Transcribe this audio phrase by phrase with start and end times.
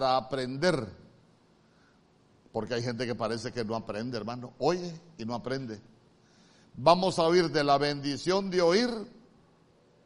[0.00, 0.88] para aprender.
[2.52, 4.54] Porque hay gente que parece que no aprende, hermano.
[4.58, 5.78] Oye y no aprende.
[6.74, 8.88] Vamos a oír de la bendición de oír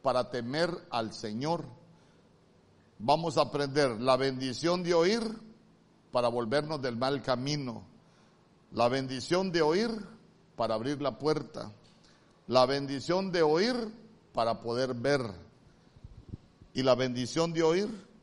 [0.01, 1.63] para temer al Señor.
[2.99, 5.23] Vamos a aprender la bendición de oír
[6.11, 7.83] para volvernos del mal camino.
[8.73, 9.89] La bendición de oír
[10.57, 11.71] para abrir la puerta.
[12.47, 13.75] La bendición de oír
[14.33, 15.21] para poder ver.
[16.73, 18.14] Y la bendición de oír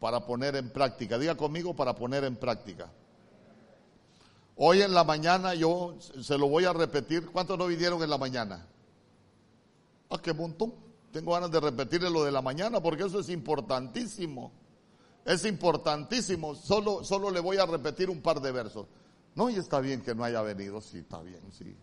[0.00, 1.18] para poner en práctica.
[1.18, 2.90] Diga conmigo para poner en práctica.
[4.56, 7.30] Hoy en la mañana yo se lo voy a repetir.
[7.30, 8.66] ¿Cuántos no vinieron en la mañana?
[10.08, 10.74] Ah, qué montón.
[11.12, 14.52] Tengo ganas de repetirle lo de la mañana porque eso es importantísimo.
[15.24, 16.54] Es importantísimo.
[16.54, 18.86] Solo, solo le voy a repetir un par de versos.
[19.34, 20.80] No, y está bien que no haya venido.
[20.80, 21.76] Sí, está bien, sí.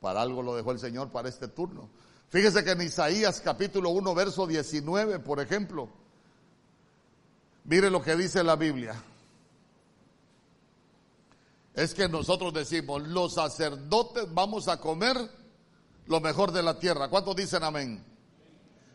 [0.00, 1.88] Para algo lo dejó el Señor para este turno.
[2.28, 5.88] Fíjese que en Isaías capítulo 1, verso 19, por ejemplo,
[7.68, 8.94] Mire lo que dice la Biblia.
[11.74, 15.18] Es que nosotros decimos, los sacerdotes vamos a comer
[16.06, 17.08] lo mejor de la tierra.
[17.08, 18.02] ¿Cuántos dicen amén?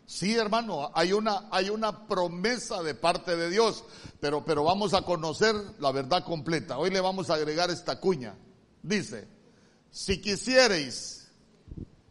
[0.08, 3.84] Sí, hermano, hay una, hay una promesa de parte de Dios,
[4.20, 6.80] pero, pero vamos a conocer la verdad completa.
[6.80, 8.36] Hoy le vamos a agregar esta cuña.
[8.82, 9.28] Dice,
[9.92, 11.28] si quisiereis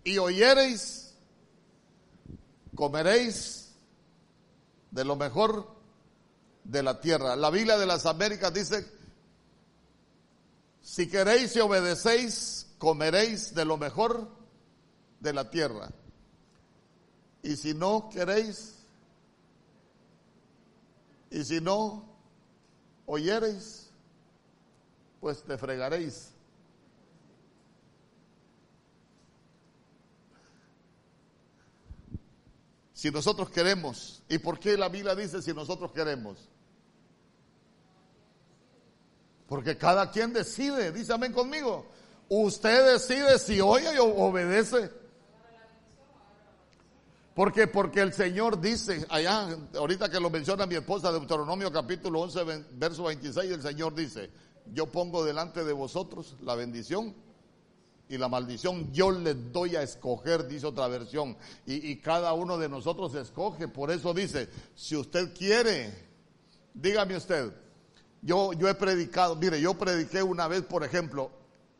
[0.04, 1.12] y oyereis,
[2.76, 3.72] comeréis
[4.92, 5.81] de lo mejor
[6.64, 7.36] de la tierra.
[7.36, 8.86] La Biblia de las Américas dice,
[10.80, 14.28] si queréis y obedecéis, comeréis de lo mejor
[15.20, 15.90] de la tierra.
[17.42, 18.74] Y si no queréis,
[21.30, 22.04] y si no
[23.06, 23.90] oyereis,
[25.20, 26.31] pues te fregaréis.
[33.02, 36.38] Si nosotros queremos, ¿y por qué la Biblia dice si nosotros queremos?
[39.48, 41.84] Porque cada quien decide, dice amén conmigo.
[42.28, 44.88] Usted decide si oye o obedece.
[47.34, 52.66] Porque, porque el Señor dice, allá, ahorita que lo menciona mi esposa, Deuteronomio capítulo 11,
[52.74, 54.30] verso 26, el Señor dice,
[54.72, 57.16] yo pongo delante de vosotros la bendición
[58.08, 58.92] y la maldición.
[58.92, 61.36] Yo les doy a escoger, dice otra versión.
[61.66, 63.68] Y, y cada uno de nosotros escoge.
[63.68, 65.92] Por eso dice, si usted quiere,
[66.74, 67.52] dígame usted,
[68.20, 71.30] yo, yo he predicado, mire, yo prediqué una vez, por ejemplo,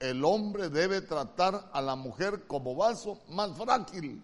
[0.01, 4.23] el hombre debe tratar a la mujer como vaso más frágil.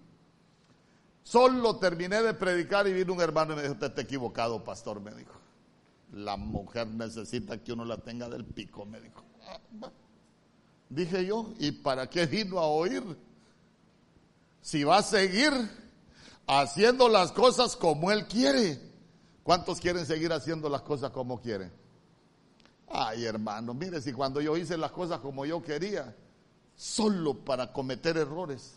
[1.22, 5.00] Solo terminé de predicar y vino un hermano y me dijo, usted está equivocado, pastor,
[5.00, 5.34] me dijo.
[6.12, 9.22] La mujer necesita que uno la tenga del pico, me dijo.
[10.90, 13.02] Dije yo, ¿y para qué vino a oír?
[14.62, 15.52] Si va a seguir
[16.46, 18.80] haciendo las cosas como él quiere.
[19.42, 21.72] ¿Cuántos quieren seguir haciendo las cosas como quieren?
[22.90, 26.14] Ay, hermano, mire, si cuando yo hice las cosas como yo quería,
[26.74, 28.74] solo para cometer errores.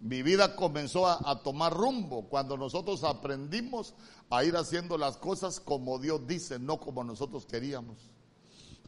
[0.00, 3.94] Mi vida comenzó a, tomar rumbo cuando nosotros aprendimos
[4.30, 7.98] a ir haciendo las cosas como Dios dice, no como nosotros queríamos.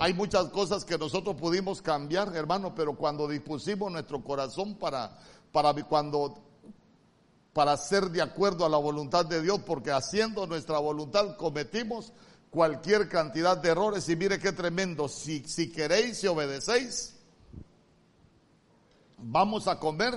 [0.02, 5.18] Hay muchas cosas que nosotros pudimos cambiar, hermano, pero cuando dispusimos nuestro corazón para,
[5.52, 6.42] para cuando
[7.52, 12.14] para ser de acuerdo a la voluntad de Dios, porque haciendo nuestra voluntad cometimos
[12.48, 14.08] cualquier cantidad de errores.
[14.08, 17.16] Y mire qué tremendo, si, si queréis y obedecéis,
[19.18, 20.14] vamos a comer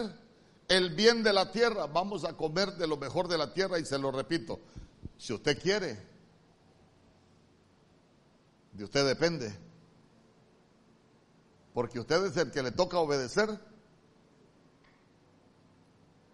[0.69, 3.77] el bien de la tierra, vamos a comer de lo mejor de la tierra.
[3.79, 4.61] Y se lo repito,
[5.17, 5.99] si usted quiere,
[8.71, 9.72] de usted depende,
[11.73, 13.59] porque usted es el que le toca obedecer,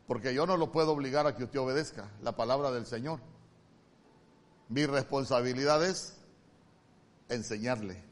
[0.08, 3.20] porque yo no lo puedo obligar a que usted obedezca la palabra del Señor.
[4.68, 6.18] Mi responsabilidad es
[7.30, 8.04] enseñarle.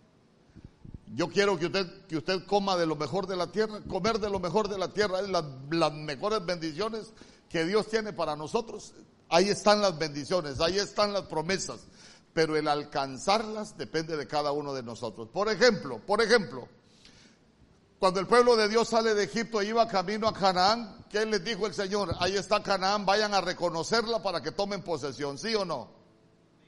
[1.14, 4.30] Yo quiero que usted, que usted coma de lo mejor de la tierra, comer de
[4.30, 7.14] lo mejor de la tierra, es las mejores bendiciones
[7.50, 8.94] que Dios tiene para nosotros.
[9.30, 11.88] Ahí están las bendiciones, ahí están las promesas,
[12.34, 15.30] pero el alcanzarlas depende de cada uno de nosotros.
[15.30, 16.68] Por ejemplo, por ejemplo,
[18.00, 21.44] cuando el pueblo de Dios sale de Egipto e iba camino a Canaán, ¿qué les
[21.44, 22.16] dijo el Señor?
[22.20, 25.90] Ahí está Canaán, vayan a reconocerla para que tomen posesión, ¿sí o no?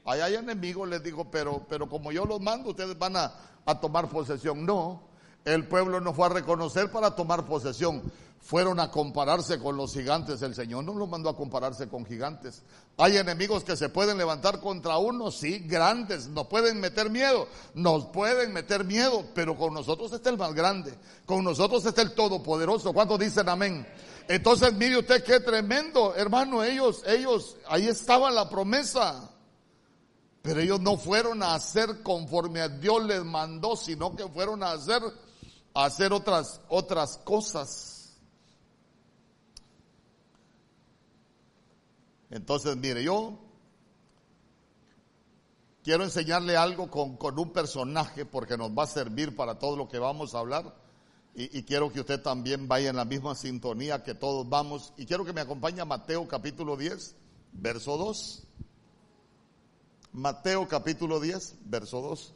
[0.04, 3.32] Ahí hay enemigos, les digo, pero, pero como yo los mando, ustedes van a,
[3.64, 4.66] a tomar posesión.
[4.66, 5.09] No,
[5.44, 8.02] El pueblo no fue a reconocer para tomar posesión.
[8.40, 10.40] Fueron a compararse con los gigantes.
[10.42, 12.62] El Señor no los mandó a compararse con gigantes.
[12.96, 16.28] Hay enemigos que se pueden levantar contra uno, sí, grandes.
[16.28, 17.48] Nos pueden meter miedo.
[17.74, 19.24] Nos pueden meter miedo.
[19.34, 20.94] Pero con nosotros está el más grande.
[21.26, 22.92] Con nosotros está el todopoderoso.
[22.92, 23.86] ¿Cuántos dicen amén?
[24.30, 29.28] Entonces mire usted qué tremendo, hermano, ellos, ellos, ahí estaba la promesa.
[30.40, 34.70] Pero ellos no fueron a hacer conforme a Dios les mandó, sino que fueron a
[34.70, 35.02] hacer,
[35.74, 38.18] hacer otras, otras cosas.
[42.30, 43.38] Entonces, mire, yo
[45.82, 49.88] quiero enseñarle algo con, con un personaje porque nos va a servir para todo lo
[49.88, 50.74] que vamos a hablar.
[51.34, 54.92] Y, quiero que usted también vaya en la misma sintonía que todos vamos.
[54.96, 57.14] Y quiero que me acompañe a Mateo capítulo 10,
[57.52, 58.42] verso 2.
[60.12, 62.34] Mateo capítulo 10, verso 2.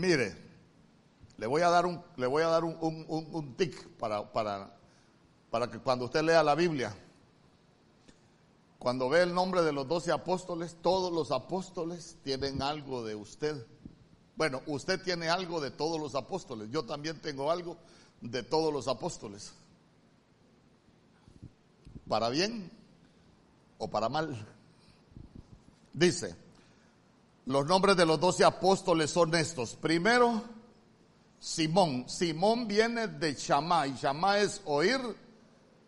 [0.00, 0.34] Mire,
[1.36, 4.74] le voy a dar un, le voy a dar un, un, tic para, para,
[5.50, 6.96] para que cuando usted lea la Biblia,
[8.78, 13.66] cuando ve el nombre de los doce apóstoles, todos los apóstoles tienen algo de usted.
[14.36, 16.70] Bueno, usted tiene algo de todos los apóstoles.
[16.70, 17.76] Yo también tengo algo
[18.22, 19.52] de todos los apóstoles.
[22.08, 22.70] Para bien
[23.76, 24.46] o para mal.
[25.92, 26.34] Dice,
[27.46, 29.74] los nombres de los doce apóstoles son estos.
[29.76, 30.42] Primero,
[31.38, 32.08] Simón.
[32.08, 35.00] Simón viene de Shamá y Shamá es oír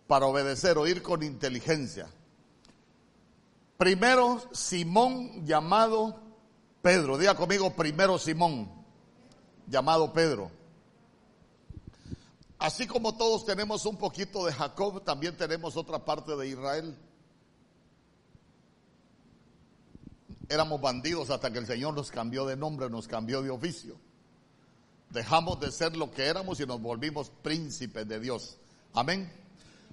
[0.06, 2.08] para obedecer, oír con inteligencia.
[3.76, 6.19] Primero Simón llamado
[6.81, 7.19] Pedro.
[7.19, 8.70] Diga conmigo primero Simón
[9.66, 10.50] llamado Pedro.
[12.58, 16.96] Así como todos tenemos un poquito de Jacob, también tenemos otra parte de Israel.
[20.52, 23.96] Éramos bandidos hasta que el Señor nos cambió de nombre, nos cambió de oficio.
[25.08, 28.58] Dejamos de ser lo que éramos y nos volvimos príncipes de Dios.
[28.93, 29.32] Amén.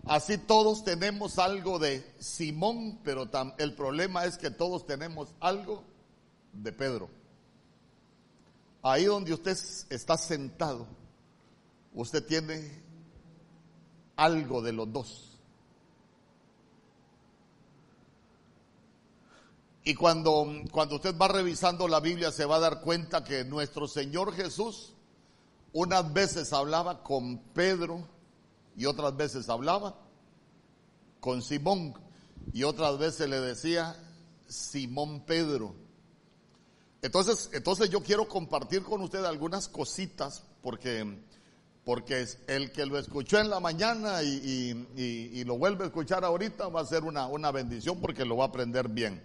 [0.06, 5.82] Así todos tenemos algo de Simón, pero el problema es que todos tenemos algo
[6.52, 7.10] de Pedro.
[8.82, 9.58] Ahí donde usted
[9.90, 10.88] está sentado,
[11.94, 12.70] usted tiene
[14.18, 15.29] algo de los dos.
[19.84, 23.88] Y cuando, cuando usted va revisando la Biblia se va a dar cuenta que nuestro
[23.88, 24.94] Señor Jesús
[25.72, 28.08] unas veces hablaba con Pedro,
[28.80, 29.94] y otras veces hablaba
[31.20, 31.94] con Simón
[32.54, 33.94] y otras veces le decía
[34.48, 35.76] Simón Pedro.
[37.02, 41.20] Entonces, entonces yo quiero compartir con usted algunas cositas porque,
[41.84, 46.80] porque el que lo escuchó en la mañana y, lo vuelve a escuchar ahorita va
[46.80, 49.22] a ser una, una bendición porque lo va a aprender bien.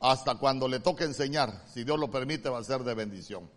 [0.00, 3.50] Hasta cuando le toque enseñar, si Dios lo permite, va a ser de bendición.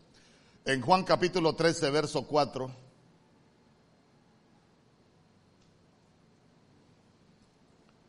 [0.65, 2.71] En Juan capítulo 13, verso 4.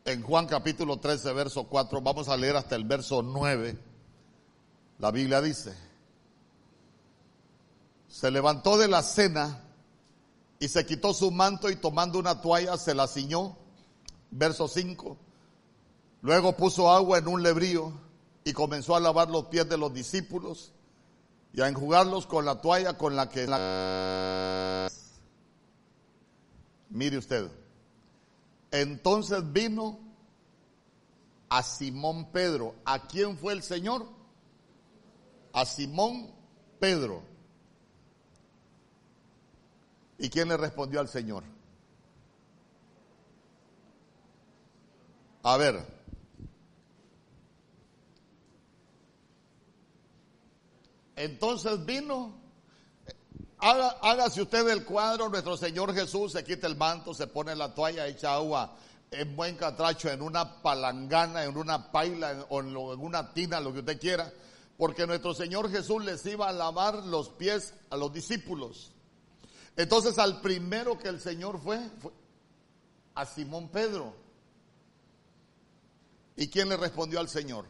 [0.05, 3.77] en Juan capítulo 13, verso 4, vamos a leer hasta el verso 9.
[4.99, 5.75] La Biblia dice,
[8.07, 9.61] se levantó de la cena
[10.59, 13.57] y se quitó su manto y tomando una toalla se la ciñó.
[14.31, 15.17] Verso 5.
[16.21, 17.93] Luego puso agua en un lebrío
[18.43, 20.71] y comenzó a lavar los pies de los discípulos
[21.53, 23.47] y a enjugarlos con la toalla con la que...
[26.89, 27.49] Mire usted,
[28.71, 29.99] entonces vino
[31.49, 32.75] a Simón Pedro.
[32.85, 34.07] ¿A quién fue el Señor?
[35.53, 36.31] A Simón
[36.79, 37.23] Pedro.
[40.17, 41.43] ¿Y quién le respondió al Señor?
[45.43, 46.02] A ver.
[51.15, 52.43] Entonces vino
[53.63, 58.07] hágase usted el cuadro, nuestro Señor Jesús se quita el manto, se pone la toalla,
[58.07, 58.75] echa agua
[59.11, 63.79] en buen catracho, en una palangana, en una paila o en, una tina, lo que
[63.79, 64.33] usted quiera,
[64.77, 68.91] porque nuestro Señor Jesús les iba a lavar los pies a los discípulos.
[69.77, 72.11] Entonces al primero que el Señor fue, fue
[73.15, 74.15] a Simón Pedro.
[76.35, 77.65] ¿Y quién le respondió al Señor?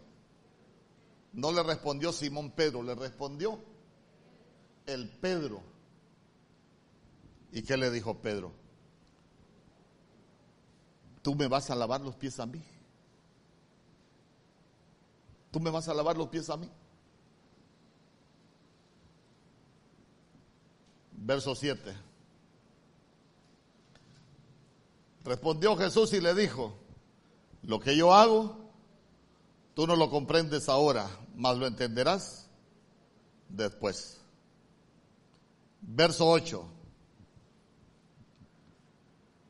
[1.34, 3.60] No le respondió Simón Pedro, le respondió
[4.86, 5.62] el Pedro.
[7.52, 8.52] ¿Y qué le dijo Pedro?
[11.22, 12.64] Tú me vas a lavar los pies a mí.
[15.52, 16.70] Tú me vas a lavar los pies a mí.
[21.12, 21.96] Verso 7.
[25.24, 26.76] Respondió Jesús y le dijo,
[27.62, 28.58] lo que yo hago,
[29.74, 32.48] tú no lo comprendes ahora, mas lo entenderás
[33.50, 34.20] después.
[35.82, 36.66] Verso 8.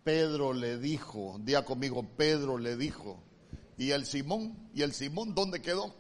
[0.04, 3.24] Pedro le dijo, día conmigo, Pedro le dijo,
[3.78, 4.70] ¿y el Simón?
[4.74, 5.96] ¿Y el Simón dónde quedó?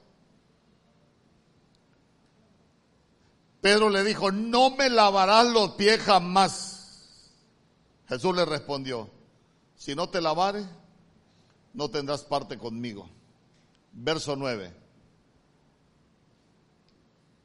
[3.61, 7.31] Pedro le dijo, no me lavarás los pies jamás.
[8.09, 9.09] Jesús le respondió,
[9.75, 10.65] si no te lavare,
[11.73, 13.09] no tendrás parte conmigo.
[13.93, 14.82] Verso 9.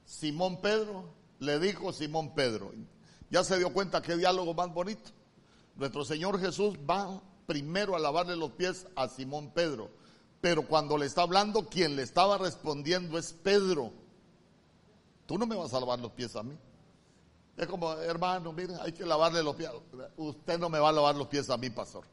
[0.08, 1.04] Simón Pedro
[1.38, 2.72] le dijo Simón Pedro,
[3.30, 5.10] ya se dio cuenta qué diálogo más bonito.
[5.76, 9.90] Nuestro Señor Jesús va primero a lavarle los pies a Simón Pedro,
[10.40, 13.92] pero cuando le está hablando, quien le estaba respondiendo es Pedro.
[15.26, 16.56] Tú no me vas a lavar los pies a mí.
[17.58, 19.68] Es como, hermano, mire, hay que lavarle los pies.
[20.16, 22.04] Usted no me va a lavar los pies a mí, pastor.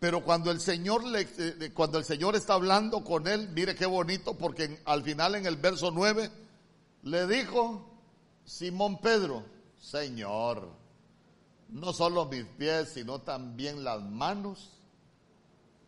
[0.00, 3.84] Pero cuando el Señor le, eh, cuando el Señor está hablando con él, mire qué
[3.84, 6.30] bonito, porque al final en el verso 9
[7.02, 7.86] le dijo
[8.46, 9.44] Simón Pedro,
[9.78, 10.70] Señor,
[11.68, 14.70] no solo mis pies, sino también las manos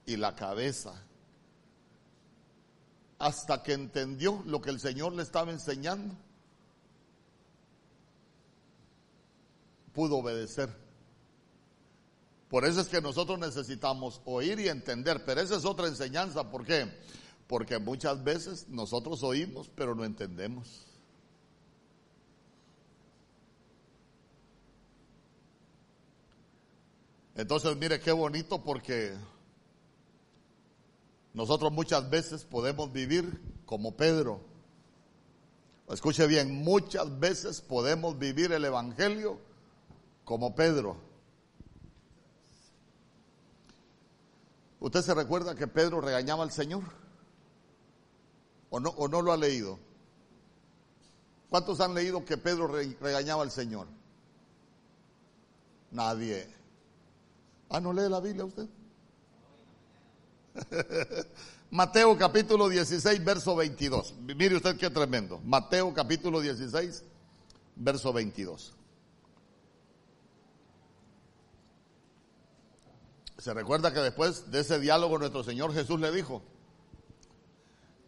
[0.04, 0.92] y la cabeza.
[3.18, 6.14] Hasta que entendió lo que el Señor le estaba enseñando,
[9.94, 10.68] pudo obedecer.
[12.52, 16.50] Por eso es que nosotros necesitamos oír y entender, pero esa es otra enseñanza.
[16.50, 16.86] ¿Por qué?
[17.46, 20.84] Porque muchas veces nosotros oímos, pero no entendemos.
[27.36, 29.14] Entonces, mire qué bonito porque
[31.32, 34.42] nosotros muchas veces podemos vivir como Pedro.
[35.88, 39.38] Escuche bien, muchas veces podemos vivir el Evangelio
[40.26, 41.11] como Pedro.
[44.82, 46.82] ¿Usted se recuerda que Pedro regañaba al Señor?
[48.68, 49.78] ¿O no, o no lo ha leído?
[51.48, 53.86] ¿Cuántos han leído que Pedro regañaba al Señor?
[55.92, 56.52] Nadie.
[57.68, 58.66] Ah, ¿no lee la Biblia usted?
[61.70, 64.14] Mateo capítulo 16, verso 22.
[64.36, 65.38] Mire usted qué tremendo.
[65.44, 67.04] Mateo capítulo 16,
[67.76, 68.74] verso 22.
[73.42, 76.42] Se recuerda que después de ese diálogo nuestro Señor Jesús le dijo,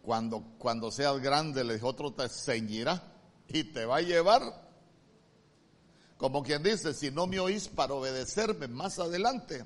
[0.01, 3.03] cuando, cuando seas grande, le dijo, otro te ceñirá
[3.49, 4.41] y te va a llevar.
[6.15, 9.65] Como quien dice, si no me oís para obedecerme más adelante,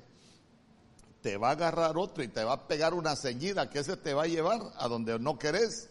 [1.22, 4.12] te va a agarrar otro y te va a pegar una ceñida que ese te
[4.12, 5.88] va a llevar a donde no querés.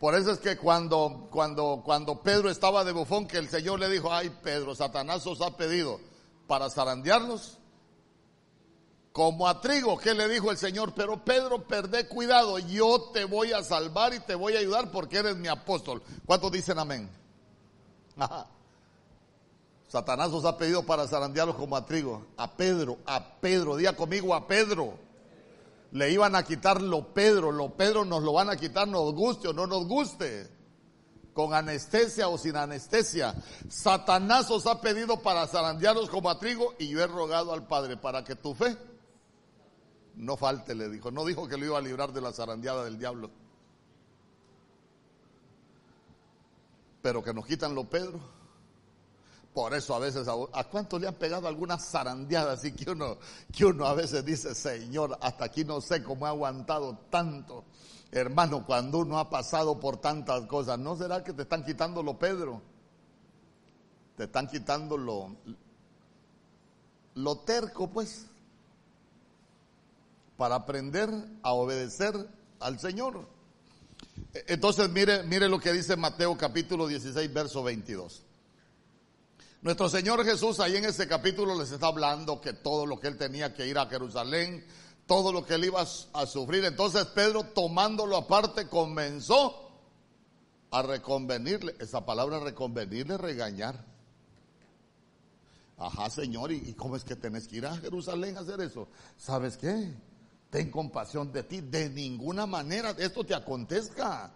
[0.00, 3.88] Por eso es que cuando, cuando, cuando Pedro estaba de bufón, que el Señor le
[3.88, 6.00] dijo, ay Pedro, Satanás os ha pedido
[6.48, 7.60] para zarandearnos,
[9.14, 10.92] como a trigo, ¿qué le dijo el Señor?
[10.92, 15.18] Pero Pedro, perdé cuidado, yo te voy a salvar y te voy a ayudar porque
[15.18, 16.02] eres mi apóstol.
[16.26, 17.08] ¿Cuántos dicen amén?
[19.86, 22.26] Satanás os ha pedido para zarandearlos como a trigo.
[22.36, 24.94] A Pedro, a Pedro, diga conmigo a Pedro.
[25.92, 29.46] Le iban a quitar lo Pedro, lo Pedro nos lo van a quitar, nos guste
[29.46, 30.50] o no nos guste.
[31.32, 33.32] Con anestesia o sin anestesia.
[33.68, 37.96] Satanás os ha pedido para zarandearlos como a trigo y yo he rogado al Padre
[37.96, 38.76] para que tu fe
[40.16, 41.10] no falte, le dijo.
[41.10, 43.30] No dijo que lo iba a librar de la zarandeada del diablo.
[47.02, 48.20] Pero que nos quitan lo Pedro.
[49.52, 52.54] Por eso a veces, ¿a cuánto le han pegado alguna zarandeada?
[52.54, 53.18] Así que uno,
[53.52, 57.64] que uno a veces dice, Señor, hasta aquí no sé cómo he aguantado tanto.
[58.10, 62.18] Hermano, cuando uno ha pasado por tantas cosas, ¿no será que te están quitando lo
[62.18, 62.62] Pedro?
[64.16, 65.36] Te están quitando lo,
[67.14, 68.26] lo terco, pues
[70.36, 71.10] para aprender
[71.42, 72.14] a obedecer
[72.60, 73.28] al Señor.
[74.46, 78.22] Entonces mire, mire lo que dice Mateo capítulo 16, verso 22.
[79.62, 83.16] Nuestro Señor Jesús ahí en ese capítulo les está hablando que todo lo que él
[83.16, 84.64] tenía que ir a Jerusalén,
[85.06, 86.64] todo lo que él iba a sufrir.
[86.64, 89.70] Entonces Pedro tomándolo aparte comenzó
[90.70, 91.76] a reconvenirle.
[91.78, 93.84] Esa palabra reconvenirle, regañar.
[95.78, 98.88] Ajá, Señor, ¿y cómo es que tenés que ir a Jerusalén a hacer eso?
[99.16, 99.94] ¿Sabes qué?
[100.54, 101.62] Ten compasión de ti.
[101.62, 104.32] De ninguna manera esto te acontezca.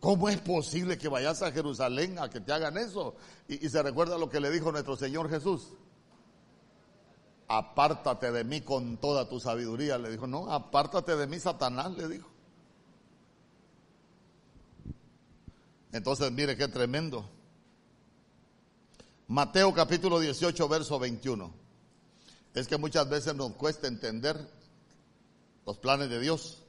[0.00, 3.14] ¿Cómo es posible que vayas a Jerusalén a que te hagan eso?
[3.46, 5.68] Y, se recuerda lo que le dijo nuestro Señor Jesús.
[7.46, 9.98] Apártate de mí con toda tu sabiduría.
[9.98, 12.28] Le dijo, no, apártate de mí, Satanás, le dijo.
[15.92, 17.30] Entonces, mire qué tremendo.
[19.28, 21.52] Mateo capítulo 18, verso 21.
[22.52, 24.55] Es que muchas veces nos cuesta entender
[25.66, 26.62] los planes de Dios.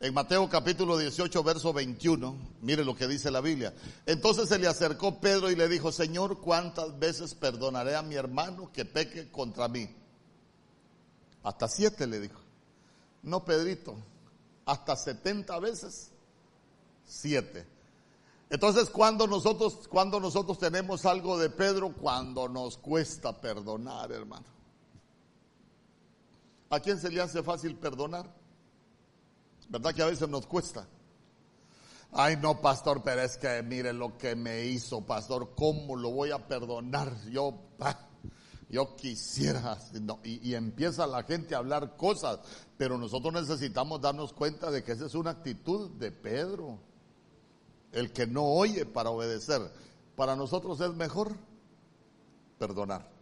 [0.00, 3.72] En Mateo capítulo 18, verso 21, mire lo que dice la Biblia.
[4.04, 8.70] Entonces se le acercó Pedro y le dijo, Señor, ¿cuántas veces perdonaré a mi hermano
[8.72, 9.88] que peque contra mí?
[11.42, 12.40] Hasta siete le dijo.
[13.22, 13.96] No, Pedrito,
[14.66, 16.10] hasta setenta veces,
[17.06, 17.66] siete.
[18.50, 24.55] Entonces, cuando nosotros, cuando nosotros tenemos algo de Pedro, cuando nos cuesta perdonar, hermano.
[26.70, 28.32] ¿A quién se le hace fácil perdonar?
[29.68, 30.86] ¿Verdad que a veces nos cuesta?
[32.12, 36.30] Ay, no, pastor, pero es que mire lo que me hizo, pastor, ¿cómo lo voy
[36.30, 37.12] a perdonar?
[37.30, 37.54] Yo,
[38.68, 39.78] yo quisiera,
[40.24, 42.40] y, y, empieza la gente a hablar cosas,
[42.78, 46.78] pero nosotros necesitamos darnos cuenta de que esa es una actitud de Pedro,
[47.92, 49.70] el que no oye para obedecer.
[50.16, 51.36] Para nosotros es mejor
[52.58, 53.15] perdonar.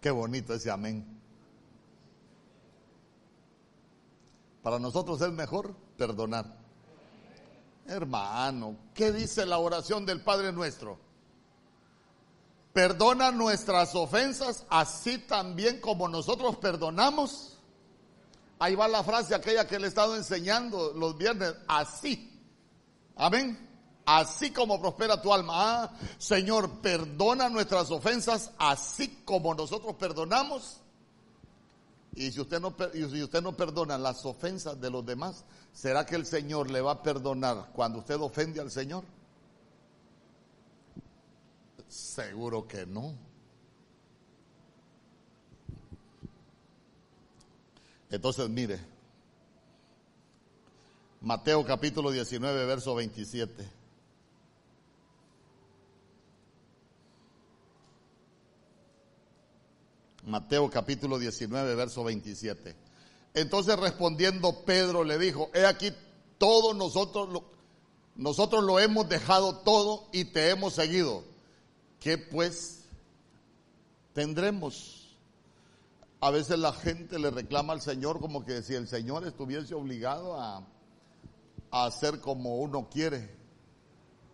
[0.00, 1.04] Qué bonito ese amén.
[4.62, 6.56] Para nosotros es mejor perdonar.
[7.86, 10.98] Hermano, ¿qué dice la oración del Padre nuestro?
[12.72, 17.58] Perdona nuestras ofensas, así también como nosotros perdonamos.
[18.58, 22.38] Ahí va la frase aquella que le he estado enseñando los viernes, así.
[23.14, 23.66] Amén.
[24.06, 25.52] Así como prospera tu alma.
[25.56, 30.80] Ah, Señor, perdona nuestras ofensas, así como nosotros perdonamos.
[32.14, 36.14] Y si usted no, si usted no perdona las ofensas de los demás, ¿será que
[36.14, 39.02] el Señor le va a perdonar cuando usted ofende al Señor?
[41.88, 43.12] Seguro que no.
[48.08, 48.78] Entonces, mire,
[51.20, 53.75] Mateo capítulo 19, verso 27.
[60.26, 62.74] Mateo capítulo 19, verso 27.
[63.34, 65.92] Entonces respondiendo Pedro le dijo, he aquí
[66.36, 67.44] todos nosotros lo,
[68.16, 71.22] nosotros lo hemos dejado todo y te hemos seguido.
[72.00, 72.86] ¿Qué pues
[74.14, 75.16] tendremos?
[76.20, 80.40] A veces la gente le reclama al Señor como que si el Señor estuviese obligado
[80.40, 80.66] a,
[81.70, 83.30] a hacer como uno quiere.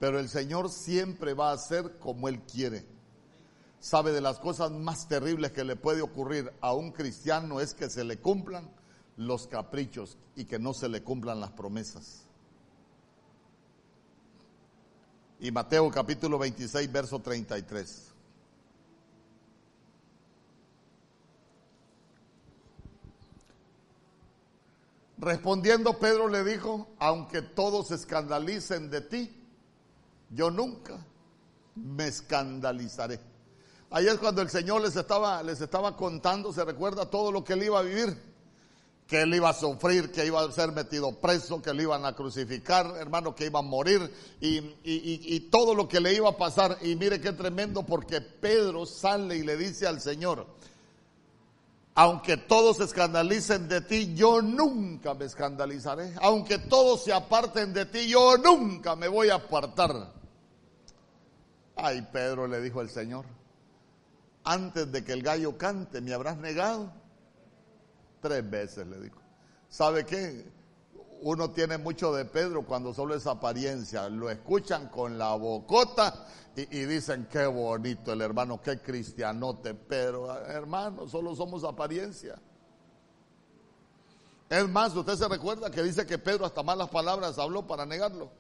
[0.00, 2.91] Pero el Señor siempre va a hacer como Él quiere
[3.82, 7.90] sabe de las cosas más terribles que le puede ocurrir a un cristiano es que
[7.90, 8.70] se le cumplan
[9.16, 12.22] los caprichos y que no se le cumplan las promesas.
[15.40, 18.12] Y Mateo capítulo 26, verso 33.
[25.18, 29.44] Respondiendo Pedro le dijo, aunque todos se escandalicen de ti,
[30.30, 31.04] yo nunca
[31.74, 33.31] me escandalizaré.
[33.94, 37.52] Ahí es cuando el Señor les estaba, les estaba contando, se recuerda todo lo que
[37.52, 38.16] él iba a vivir,
[39.06, 42.14] que él iba a sufrir, que iba a ser metido preso, que le iban a
[42.14, 46.78] crucificar, hermano, que iba a morir y, y todo lo que le iba a pasar.
[46.80, 50.46] Y mire qué tremendo porque Pedro sale y le dice al Señor,
[51.94, 56.14] aunque todos se escandalicen de ti, yo nunca me escandalizaré.
[56.22, 60.14] Aunque todos se aparten de ti, yo nunca me voy a apartar.
[61.76, 63.41] Ay, Pedro le dijo el Señor
[64.44, 66.92] antes de que el gallo cante, me habrás negado.
[68.20, 69.20] Tres veces le digo.
[69.68, 70.50] ¿Sabe qué?
[71.22, 74.08] Uno tiene mucho de Pedro cuando solo es apariencia.
[74.08, 76.26] Lo escuchan con la bocota
[76.56, 79.74] y, dicen, qué bonito el hermano, qué cristianote.
[79.74, 82.40] Pero hermano, solo somos apariencia.
[84.50, 88.30] Es más, usted se recuerda que dice que Pedro hasta malas palabras habló para negarlo.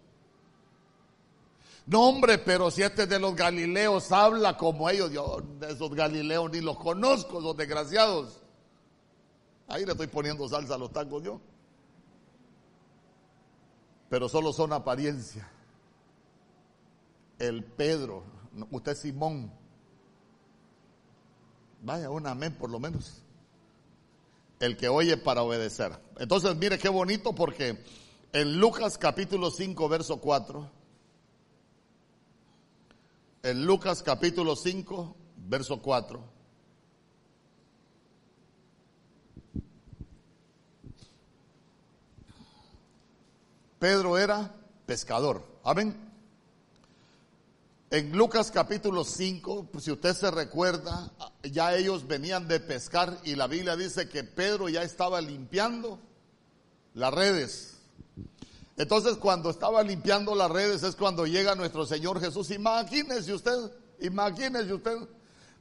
[1.86, 6.50] No, hombre, pero si este de los Galileos habla como ellos, yo de esos Galileos
[6.52, 8.40] ni los conozco, esos desgraciados.
[9.66, 11.40] Ahí le estoy poniendo salsa a los tacos yo.
[14.08, 15.50] Pero solo son apariencia.
[17.38, 18.22] El Pedro,
[18.70, 19.52] usted Simón.
[21.80, 23.22] Vaya, un amén por lo menos.
[24.60, 25.98] El que oye para obedecer.
[26.18, 27.82] Entonces, mire qué bonito porque
[28.32, 30.81] en Lucas capítulo 5, verso 4
[33.42, 35.16] en Lucas capítulo 5,
[35.48, 36.32] verso 4.
[43.78, 44.54] Pedro era
[44.86, 45.44] pescador.
[45.64, 46.12] Amén.
[47.90, 53.48] En Lucas capítulo 5, si usted se recuerda, ya ellos venían de pescar y la
[53.48, 55.98] Biblia dice que Pedro ya estaba limpiando
[56.94, 57.71] las redes.
[58.76, 62.50] Entonces cuando estaba limpiando las redes es cuando llega nuestro Señor Jesús.
[62.50, 64.96] Imagínese usted, imagínese usted,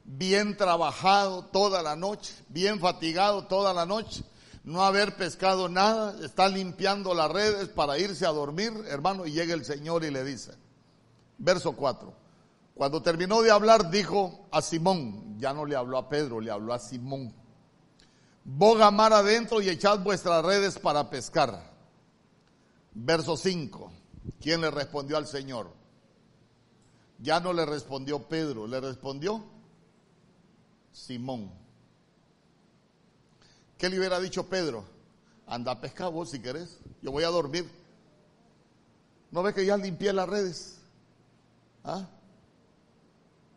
[0.04, 4.24] bien trabajado toda la noche, bien fatigado toda la noche.
[4.64, 9.54] no haber pescado nada, está limpiando las redes para irse a dormir, hermano, y llega
[9.54, 10.52] el Señor y le dice,
[11.36, 12.14] verso 4,
[12.74, 16.72] cuando terminó de hablar dijo a Simón, ya no le habló a Pedro, le habló
[16.72, 17.34] a Simón,
[18.44, 21.71] boga mar adentro y echad vuestras redes para pescar.
[22.94, 23.90] Verso 5,
[24.40, 25.70] ¿quién le respondió al Señor?
[27.18, 29.44] Ya no le respondió Pedro, le respondió
[30.92, 31.50] Simón.
[33.78, 34.84] ¿Qué le hubiera dicho Pedro?
[35.46, 37.70] Anda a pescar vos si querés, yo voy a dormir.
[39.30, 40.78] ¿No ves que ya limpié las redes?
[41.84, 42.06] ¿Ah?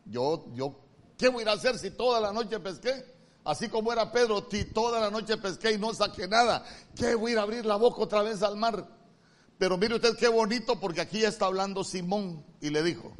[0.06, 0.76] Yo, yo,
[1.18, 3.14] ¿qué voy a hacer si toda la noche pesqué?
[3.44, 7.36] Así como era Pedro, si toda la noche pesqué y no saqué nada, ¿qué voy
[7.36, 8.88] a a abrir la boca otra vez al mar?
[9.58, 13.14] Pero mire usted qué bonito porque aquí está hablando Simón y le dijo,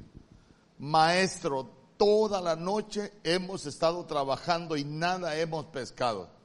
[0.78, 6.36] maestro, toda la noche hemos estado trabajando y nada hemos pescado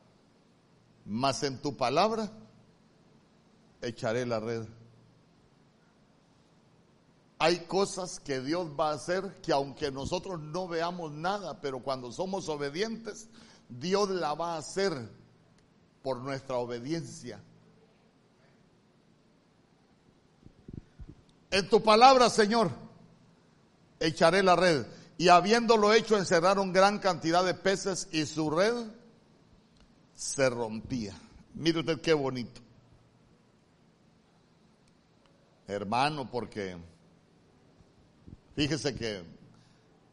[1.05, 2.31] mas en tu palabra
[3.83, 4.65] echaré la red.
[7.39, 12.13] Hay cosas que Dios va a hacer que aunque nosotros no veamos nada, pero cuando
[12.13, 13.29] somos obedientes,
[13.69, 14.93] Dios la va a hacer
[16.03, 17.43] por nuestra obediencia.
[21.51, 22.71] En tu palabra, Señor,
[23.99, 24.87] echaré la red.
[25.19, 28.75] Y habiéndolo hecho, encerraron gran cantidad de peces y su red
[30.15, 31.15] se rompía.
[31.55, 32.61] Mire usted qué bonito.
[35.67, 36.77] Hermano, porque
[38.57, 39.23] fíjese que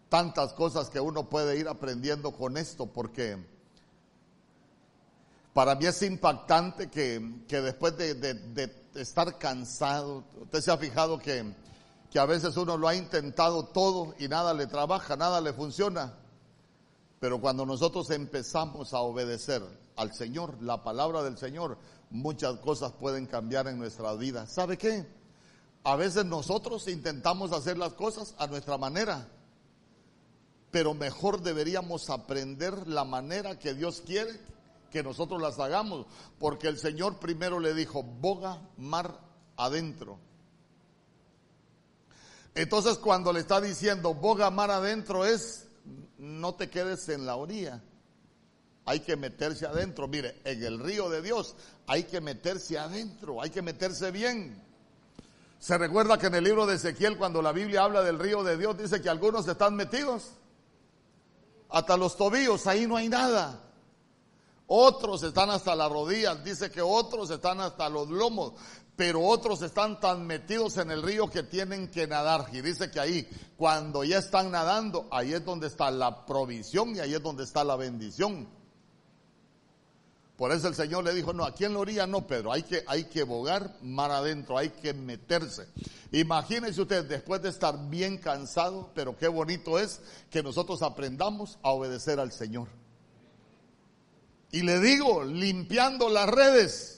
[0.10, 3.38] tantas cosas que uno puede ir aprendiendo con esto, porque
[5.54, 7.20] para mí es impactante que,
[7.50, 11.54] después de, estar cansado, usted se ha fijado que,
[12.12, 16.14] que a veces uno lo ha intentado todo y nada le trabaja, nada le funciona.
[17.20, 19.64] Pero cuando nosotros empezamos a obedecer
[19.96, 21.78] al Señor, la palabra del Señor,
[22.10, 24.46] muchas cosas pueden cambiar en nuestra vida.
[24.46, 25.06] ¿Sabe qué?
[25.84, 29.28] A veces nosotros intentamos hacer las cosas a nuestra manera,
[30.70, 34.40] pero mejor deberíamos aprender la manera que Dios quiere
[34.98, 36.08] que nosotros las hagamos,
[36.40, 39.22] porque el Señor primero le dijo, boga mar
[39.56, 40.18] adentro.
[42.56, 45.68] Entonces cuando le está diciendo, boga mar adentro es
[46.18, 47.84] no te quedes en la orilla.
[48.86, 50.08] Hay que meterse adentro.
[50.08, 51.56] Mire, en el río de Dios
[51.86, 54.64] hay que meterse adentro, hay que meterse bien.
[55.60, 58.58] Se recuerda que en el libro de Ezequiel, cuando la Biblia habla del río de
[58.58, 60.32] Dios, dice que algunos están metidos
[61.70, 63.67] hasta los tobillos, ahí no hay nada.
[64.68, 68.54] Otros están hasta las rodillas, dice que otros están hasta los lomos
[68.98, 72.48] pero otros están tan metidos en el río que tienen que nadar.
[72.52, 77.00] Y dice que ahí, cuando ya están nadando, ahí es donde está la provisión y
[77.00, 78.48] ahí es donde está la bendición.
[80.36, 82.84] Por eso el Señor le dijo, no, aquí en la orilla no, Pedro, hay que,
[82.88, 85.68] hay que bogar mar adentro, hay que meterse.
[86.12, 90.02] Imagínense usted, después de estar bien cansado, pero qué bonito es
[90.32, 92.68] que nosotros aprendamos a obedecer al Señor.
[94.52, 96.98] Y le digo, limpiando las redes,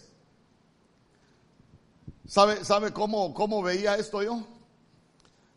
[2.29, 4.45] ¿Sabe, sabe cómo, cómo veía esto yo?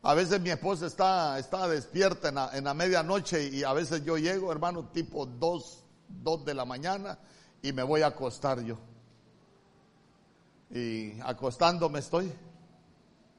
[0.03, 4.03] A veces mi esposa está, está despierta en la, en la medianoche y a veces
[4.07, 5.85] yo llego, hermano, tipo 2,
[6.23, 7.19] 2 de la mañana
[7.61, 8.79] y me voy a acostar yo.
[10.71, 12.33] Y acostándome estoy.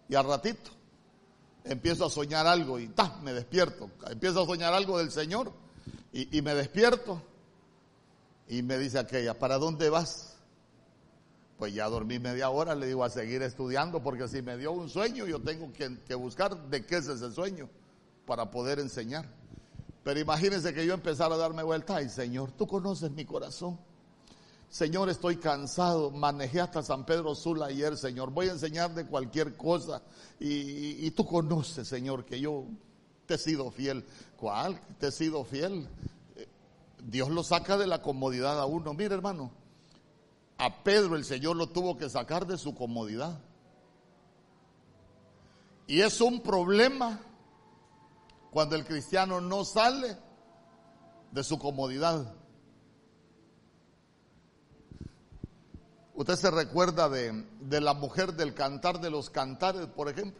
[0.08, 0.70] Y al ratito
[1.64, 3.90] empiezo a soñar algo y ta, me despierto.
[4.12, 5.52] Empiezo a soñar algo del Señor
[6.12, 7.20] y, y me despierto.
[8.54, 10.36] Y me dice aquella, ¿para dónde vas?
[11.58, 14.92] Pues ya dormí media hora, le digo a seguir estudiando, porque si me dio un
[14.92, 17.68] sueño, yo tengo que, buscar de qué es ese sueño
[18.28, 19.28] para poder enseñar.
[20.04, 23.80] Pero imagínense que yo empezara a darme vuelta, ay Señor, tú conoces mi corazón.
[24.70, 29.58] Señor, estoy cansado, manejé hasta San Pedro Sula ayer, Señor, voy a enseñar de cualquier
[29.58, 30.04] cosa.
[30.40, 32.68] Y, y tú conoces, Señor, que yo
[33.26, 34.06] te he sido fiel.
[34.38, 34.80] ¿Cuál?
[35.00, 35.88] Te he sido fiel.
[37.06, 38.94] Dios lo saca de la comodidad a uno.
[38.94, 39.52] Mire, hermano,
[40.58, 43.40] a Pedro el Señor lo tuvo que sacar de su comodidad.
[45.86, 47.20] Y es un problema
[48.52, 50.18] cuando el cristiano no sale
[51.32, 52.34] de su comodidad.
[56.16, 60.40] Usted se recuerda de, de, la mujer del cantar de los cantares, por ejemplo.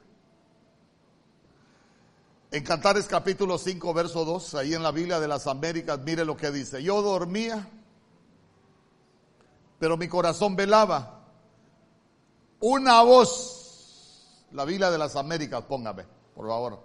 [2.54, 6.38] En Cantares capítulo 5, verso 2, ahí en la Biblia de las Américas, mire lo
[6.38, 6.82] que dice.
[6.82, 7.68] Yo dormía
[9.84, 11.26] pero mi corazón velaba.
[12.62, 16.80] Una voz, la Biblia de las Américas, póngame, por favor.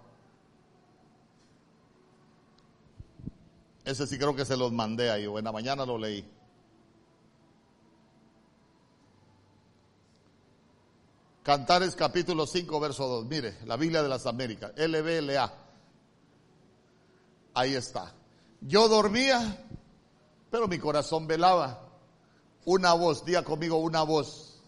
[3.85, 6.29] Ese sí creo que se los mandé ahí, o en la mañana lo leí.
[11.43, 13.27] Cantares capítulo 5, verso 2.
[13.27, 15.53] Mire, la Biblia de las Américas, LBLA.
[17.55, 18.13] Ahí está.
[18.61, 19.65] Yo dormía,
[20.51, 21.85] pero mi corazón velaba.
[22.65, 24.61] Una voz, diga conmigo una voz.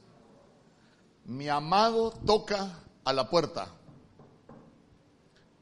[1.26, 3.68] Mi amado toca a la puerta.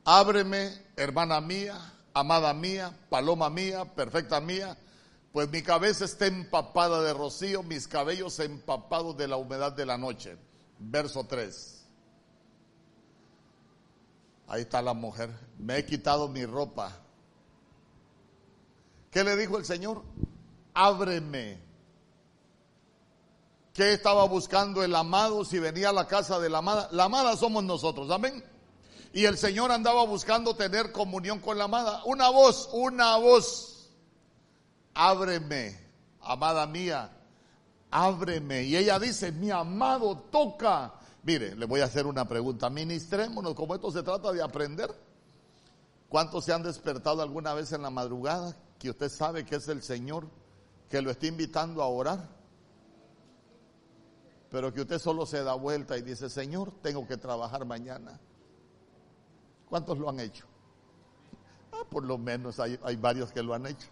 [0.05, 4.79] Ábreme, hermana mía, amada mía, paloma mía, perfecta mía,
[5.33, 9.99] pues mi cabeza está empapada de rocío, mis cabellos empapados de la humedad de la
[9.99, 10.38] noche
[10.79, 11.87] verso 3.
[14.49, 15.31] Ahí está la mujer.
[15.59, 16.97] Me he quitado mi ropa.
[19.11, 20.03] ¿Qué le dijo el Señor?
[20.75, 21.59] Ábreme.
[23.75, 26.88] ¿Qué estaba buscando el amado si venía a la casa de la amada?
[26.93, 28.43] La amada somos nosotros, amén.
[29.12, 32.03] Y el Señor andaba buscando tener comunión con la amada.
[32.05, 33.91] Una voz, una voz.
[34.95, 35.79] Ábreme,
[36.21, 37.17] amada mía
[37.90, 38.62] ábreme.
[38.64, 40.94] Y ella dice, mi amado toca.
[41.22, 42.70] Mire, le voy a hacer una pregunta.
[42.70, 44.94] Ministrémonos, como esto se trata de aprender.
[46.09, 49.83] ¿Cuántos se han despertado alguna vez en la madrugada que usted sabe que es el
[49.83, 50.27] Señor
[50.88, 52.29] que lo está invitando a orar?
[54.51, 58.18] Pero que usted solo se da vuelta y dice, Señor, tengo que trabajar mañana.
[59.68, 60.46] ¿Cuántos lo han hecho?
[61.72, 63.88] Ah, por lo menos hay, hay varios que lo han hecho.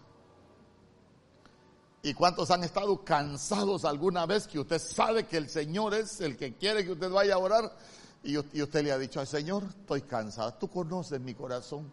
[2.03, 6.37] ¿Y cuántos han estado cansados alguna vez que usted sabe que el Señor es el
[6.37, 7.75] que quiere que usted vaya a orar?
[8.23, 11.91] Y, usted le ha dicho al Señor, estoy cansada, tú conoces mi corazón.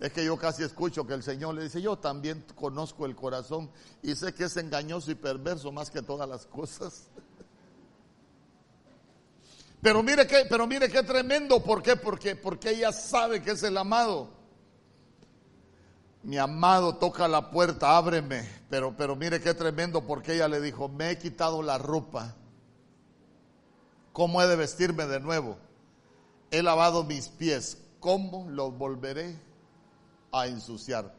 [0.00, 3.70] Es que yo casi escucho que el Señor le dice, yo también conozco el corazón
[4.02, 7.08] y sé que es engañoso y perverso más que todas las cosas.
[9.80, 11.96] Pero mire que, pero mire qué tremendo, ¿por qué?
[11.96, 14.35] Porque, porque ella sabe que es el amado
[16.26, 18.44] mi amado toca la puerta, ábreme.
[18.68, 22.34] Pero, pero mire qué tremendo porque ella le dijo, me he quitado la ropa.
[24.12, 25.56] ¿Cómo he de vestirme de nuevo?
[26.50, 27.78] He lavado mis pies.
[28.00, 29.38] ¿Cómo los volveré
[30.32, 31.14] a ensuciar?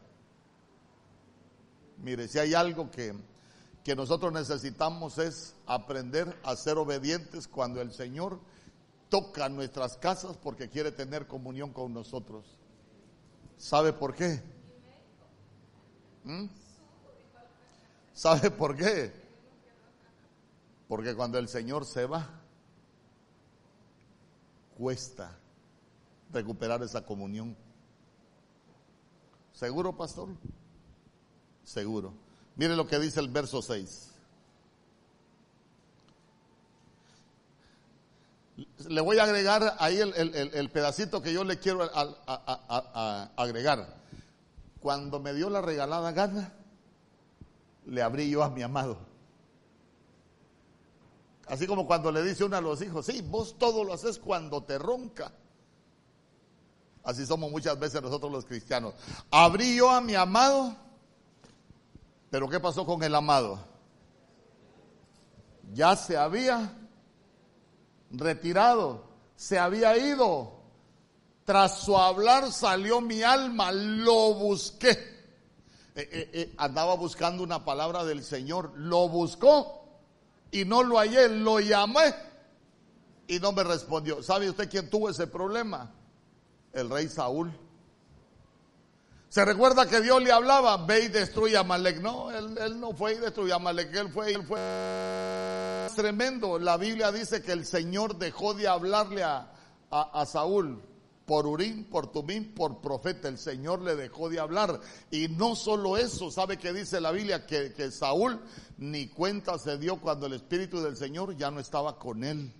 [1.96, 3.14] Mire, si hay algo que,
[3.84, 8.40] que nosotros necesitamos es aprender a ser obedientes cuando el Señor
[9.08, 12.44] toca nuestras casas porque quiere tener comunión con nosotros.
[13.56, 14.57] ¿Sabe por qué?
[16.28, 16.46] ¿Mm?
[18.12, 19.10] ¿Sabe por qué?
[20.86, 22.28] Porque cuando el Señor se va,
[24.76, 25.34] cuesta
[26.30, 27.56] recuperar esa comunión.
[29.54, 30.28] ¿Seguro, pastor?
[31.64, 32.12] Seguro.
[32.56, 34.10] Mire lo que dice el verso 6.
[38.88, 41.88] Le voy a agregar ahí el, pedacito que yo le quiero
[43.36, 43.96] agregar.
[44.80, 46.52] Cuando me dio la regalada gana,
[47.86, 48.98] le abrí yo a mi amado.
[51.46, 54.62] Así como cuando le dice uno a los hijos, sí, vos todo lo haces cuando
[54.62, 55.32] te ronca.
[57.02, 58.94] Así somos muchas veces nosotros los cristianos.
[59.30, 60.76] Abrí yo a mi amado,
[62.30, 63.58] pero ¿qué pasó con el amado?
[65.72, 66.76] Ya se había
[68.10, 69.04] retirado,
[69.36, 70.57] se había ido.
[71.48, 74.90] Tras su hablar salió mi alma, lo busqué.
[75.94, 79.82] Eh, eh, eh, andaba buscando una palabra del Señor, lo buscó
[80.50, 82.14] y no lo hallé, lo llamé
[83.28, 84.22] y no me respondió.
[84.22, 85.90] ¿Sabe usted quién tuvo ese problema?
[86.74, 87.50] El rey Saúl.
[89.30, 92.02] Se recuerda que Dios le hablaba, ve y destruye a Malek.
[92.02, 94.60] No, él, no fue y destruyó a Malek, él fue, él fue
[95.96, 96.58] tremendo.
[96.58, 100.82] La Biblia dice que el Señor dejó de hablarle a Saúl
[101.28, 103.28] por Urín, por Tumín, por profeta.
[103.28, 104.80] El Señor le dejó de hablar.
[105.10, 107.44] Y no solo eso, ¿sabe qué dice la Biblia?
[107.46, 108.40] Que, que Saúl
[108.78, 112.50] ni cuenta se dio cuando el Espíritu del Señor ya no estaba con él.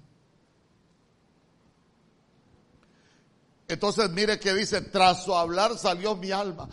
[3.69, 6.69] Entonces mire que dice, tras su hablar salió mi alma.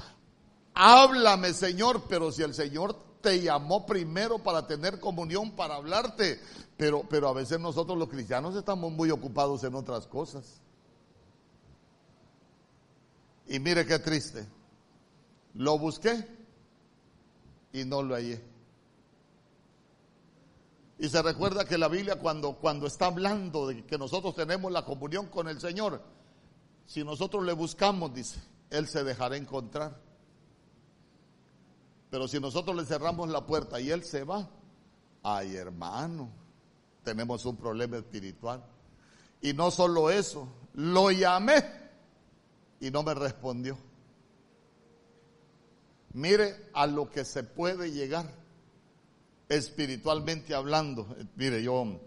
[0.73, 6.41] Háblame Señor, pero si el Señor te llamó primero para tener comunión, para hablarte,
[6.75, 10.61] pero, pero a veces nosotros los cristianos estamos muy ocupados en otras cosas.
[13.47, 14.47] Y mire qué triste.
[15.53, 16.25] Lo busqué
[17.71, 18.43] y no lo hallé.
[20.97, 24.85] Y se recuerda que la Biblia cuando, cuando está hablando de que nosotros tenemos la
[24.85, 26.01] comunión con el Señor,
[26.85, 29.99] si nosotros le buscamos, dice, Él se dejará encontrar.
[32.09, 34.49] Pero si nosotros le cerramos la puerta y Él se va,
[35.21, 36.29] ay hermano,
[37.03, 38.63] tenemos un problema espiritual.
[39.41, 41.84] Y no solo eso, lo llamé
[42.79, 43.77] y no me respondió.
[46.13, 48.29] Mire a lo que se puede llegar
[49.49, 51.07] espiritualmente hablando.
[51.35, 51.99] Mire, yo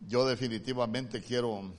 [0.00, 1.72] yo definitivamente quiero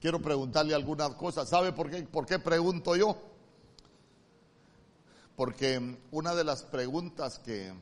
[0.00, 1.48] quiero preguntarle algunas cosas.
[1.48, 3.16] ¿Sabe por qué, por qué pregunto yo?
[5.36, 7.72] Porque una de las preguntas que,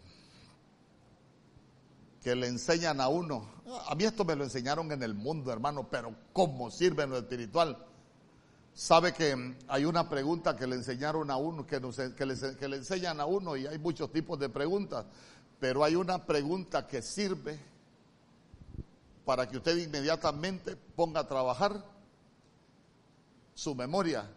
[2.24, 3.46] que le enseñan a uno,
[3.86, 7.18] a mí esto me lo enseñaron en el mundo, hermano, pero ¿cómo sirve en lo
[7.18, 7.76] espiritual?
[8.72, 11.82] Sabe que hay una pregunta que le enseñaron a uno, que,
[12.16, 15.04] que, le, que le enseñan a uno, y hay muchos tipos de preguntas,
[15.60, 17.60] pero hay una pregunta que sirve
[19.26, 21.84] para que usted inmediatamente ponga a trabajar
[23.54, 24.30] su memoria.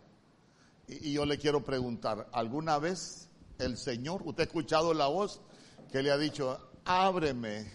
[0.89, 5.39] Y, yo le quiero preguntar, ¿alguna vez el Señor, usted ha escuchado la voz
[5.89, 7.69] que le ha dicho, ábreme,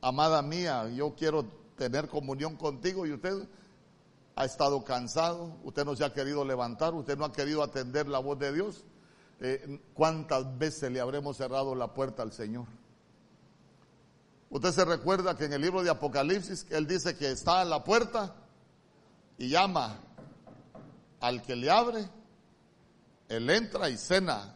[0.00, 1.44] amada mía, yo quiero
[1.76, 3.48] tener comunión contigo y usted
[4.36, 8.20] ha estado cansado, usted no se ha querido levantar, usted no ha querido atender la
[8.20, 8.84] voz de Dios?
[9.40, 12.66] Eh, ¿Cuántas veces le habremos cerrado la puerta al Señor?
[14.48, 17.82] Usted se recuerda que en el libro de Apocalipsis Él dice que está a la
[17.82, 18.36] puerta
[19.38, 19.98] y llama
[21.20, 22.08] al que le abre,
[23.28, 24.54] él entra y cena,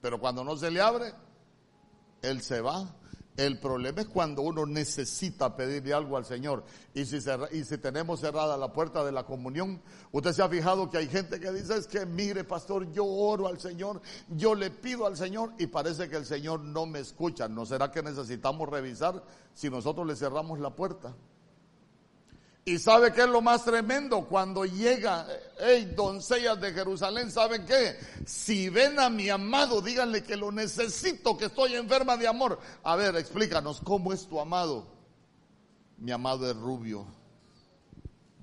[0.00, 1.12] pero cuando no se le abre,
[2.22, 2.94] él se va.
[3.38, 6.64] El problema es cuando uno necesita pedirle algo al Señor.
[6.92, 7.20] Y si,
[7.78, 11.52] tenemos cerrada la puerta de la comunión, usted se ha fijado que hay gente que
[11.52, 15.68] dice, es que mire, pastor, yo oro al Señor, yo le pido al Señor y
[15.68, 17.46] parece que el Señor no me escucha.
[17.46, 19.22] ¿No será que necesitamos revisar
[19.54, 21.14] si nosotros le cerramos la puerta?
[22.68, 25.26] Y sabe qué es lo más tremendo cuando llega,
[25.58, 27.98] hey, doncellas de Jerusalén, ¿saben qué?
[28.26, 32.60] Si ven a mi amado, díganle que lo necesito, que estoy enferma de amor.
[32.82, 34.86] A ver, explícanos, ¿cómo es tu amado?
[35.96, 37.06] Mi amado es rubio.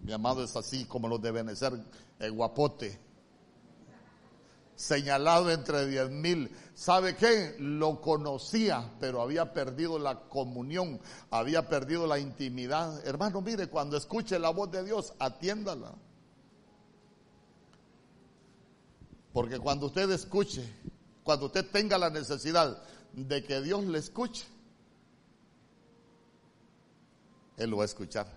[0.01, 1.79] Mi amado es así como lo deben ser,
[2.17, 3.04] el guapote
[4.75, 6.51] señalado entre diez mil.
[6.73, 7.55] ¿Sabe qué?
[7.59, 10.99] Lo conocía, pero había perdido la comunión,
[11.31, 13.05] había perdido la intimidad.
[13.07, 15.93] Hermano, mire, cuando escuche la voz de Dios, atiéndala.
[19.31, 20.65] Porque cuando usted escuche,
[21.23, 22.81] cuando usted tenga la necesidad
[23.13, 24.45] de que Dios le escuche,
[27.57, 28.27] Él lo va a escuchar.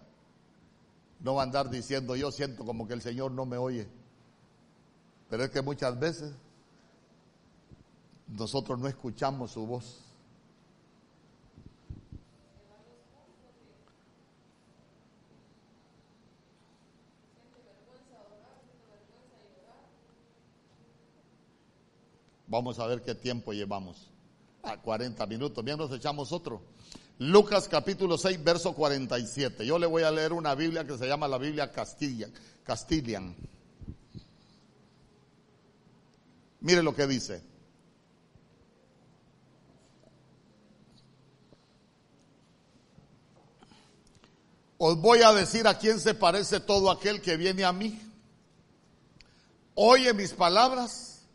[1.21, 3.89] No va a andar diciendo, yo siento como que el Señor no me oye.
[5.29, 6.33] Pero es que muchas veces
[8.29, 10.05] nosotros no escuchamos su voz.
[22.47, 24.11] Vamos a ver qué tiempo llevamos.
[24.63, 25.63] A 40 minutos.
[25.63, 26.63] Bien, nos echamos otro.
[27.19, 29.67] Lucas capítulo 6, verso 47.
[29.67, 32.29] Yo le voy a leer una Biblia que se llama la Biblia Castilla,
[32.65, 33.37] Castilian.
[36.61, 37.43] Mire lo que dice.
[44.79, 48.01] Os voy a decir a quién se parece todo aquel que viene a mí.
[49.75, 51.27] Oye mis palabras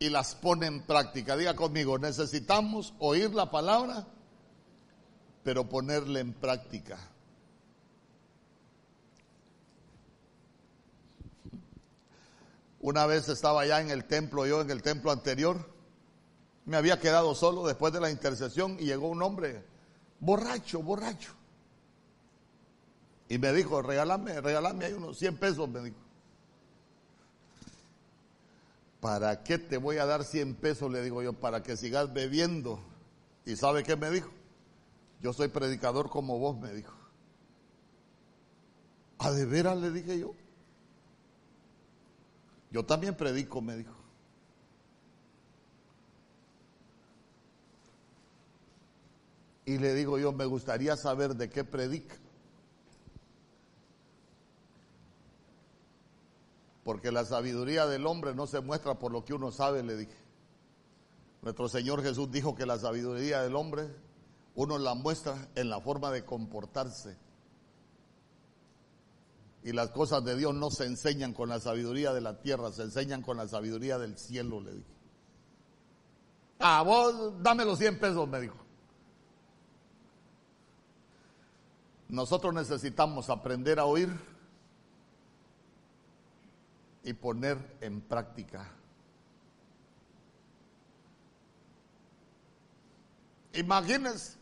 [0.00, 1.36] y las pone en práctica.
[1.36, 4.06] Diga conmigo, necesitamos oír la palabra,
[5.44, 7.11] pero ponerla en práctica.
[12.82, 15.72] Una vez estaba allá en el templo, yo en el templo anterior,
[16.64, 19.64] me había quedado solo después de la intercesión y llegó un hombre
[20.18, 21.32] borracho, borracho.
[23.28, 25.96] Y me dijo, regálame, regálame ahí unos 100 pesos, me dijo.
[29.00, 30.90] ¿Para qué te voy a dar 100 pesos?
[30.90, 32.80] Le digo yo, para que sigas bebiendo.
[33.46, 34.30] ¿Y sabe qué me dijo?
[35.20, 36.94] Yo soy predicador como vos, me dijo.
[39.18, 39.78] ¿A de veras?
[39.78, 40.34] Le dije yo.
[42.72, 43.94] Yo también predico, me dijo.
[49.66, 52.16] Y le digo yo, me gustaría saber de qué predica.
[56.82, 60.16] Porque la sabiduría del hombre no se muestra por lo que uno sabe, le dije.
[61.42, 63.88] Nuestro Señor Jesús dijo que la sabiduría del hombre
[64.54, 67.16] uno la muestra en la forma de comportarse.
[69.64, 72.82] Y las cosas de Dios no se enseñan con la sabiduría de la tierra, se
[72.82, 74.92] enseñan con la sabiduría del cielo, le dije.
[76.58, 78.56] Ah, vos dame los 100 pesos, me dijo.
[82.08, 84.10] Nosotros necesitamos aprender a oír
[87.04, 88.68] y poner en práctica.
[93.54, 94.41] Imagínense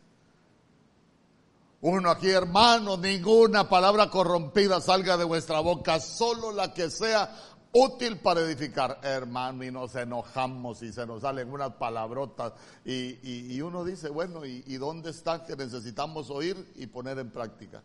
[1.83, 7.35] uno aquí, hermano, ninguna palabra corrompida salga de vuestra boca, solo la que sea
[7.73, 12.53] útil para edificar, hermano, y nos enojamos y se nos salen unas palabrotas
[12.85, 17.83] y, uno dice, bueno, ¿y, ¿y dónde está que necesitamos oír y poner en práctica?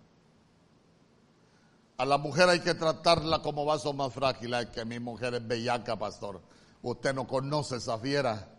[1.98, 5.48] A la mujer hay que tratarla como vaso más frágil, ay, que mi mujer es
[5.48, 6.42] bellaca, pastor.
[6.82, 8.50] Usted no conoce esa fiera,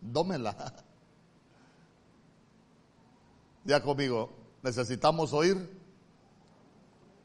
[0.00, 0.56] dómela.
[3.62, 5.80] Ya conmigo, necesitamos oír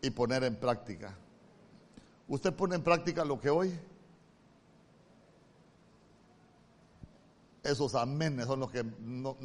[0.02, 1.16] y poner en práctica.
[2.28, 3.80] ¿Usted pone en práctica lo que oye?
[7.64, 9.38] Esos amenes son los que no,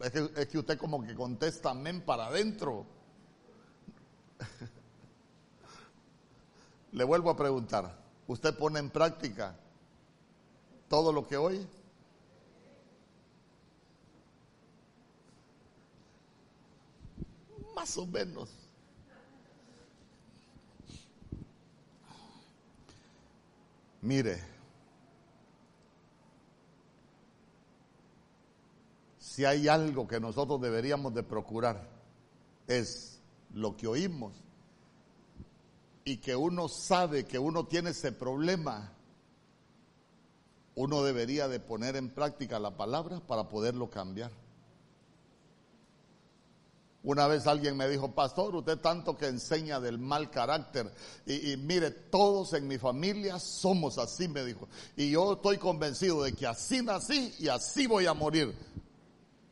[0.00, 2.86] es, que es que usted como que contesta amén para adentro.
[6.92, 9.54] Le vuelvo a preguntar, ¿usted pone en práctica
[10.88, 11.66] todo lo que oye?
[17.76, 18.48] Más o menos.
[24.00, 24.42] Mire,
[29.18, 31.86] si hay algo que nosotros deberíamos de procurar
[32.66, 33.20] es
[33.52, 34.32] lo que oímos
[36.04, 38.92] y que uno sabe que uno tiene ese problema,
[40.76, 44.45] uno debería de poner en práctica la palabra para poderlo cambiar.
[47.06, 50.92] Una vez alguien me dijo, pastor, usted tanto que enseña del mal carácter.
[51.24, 54.68] Y, mire, todos en mi familia somos así, me dijo.
[54.96, 58.52] Y yo estoy convencido de que así nací y así voy a morir.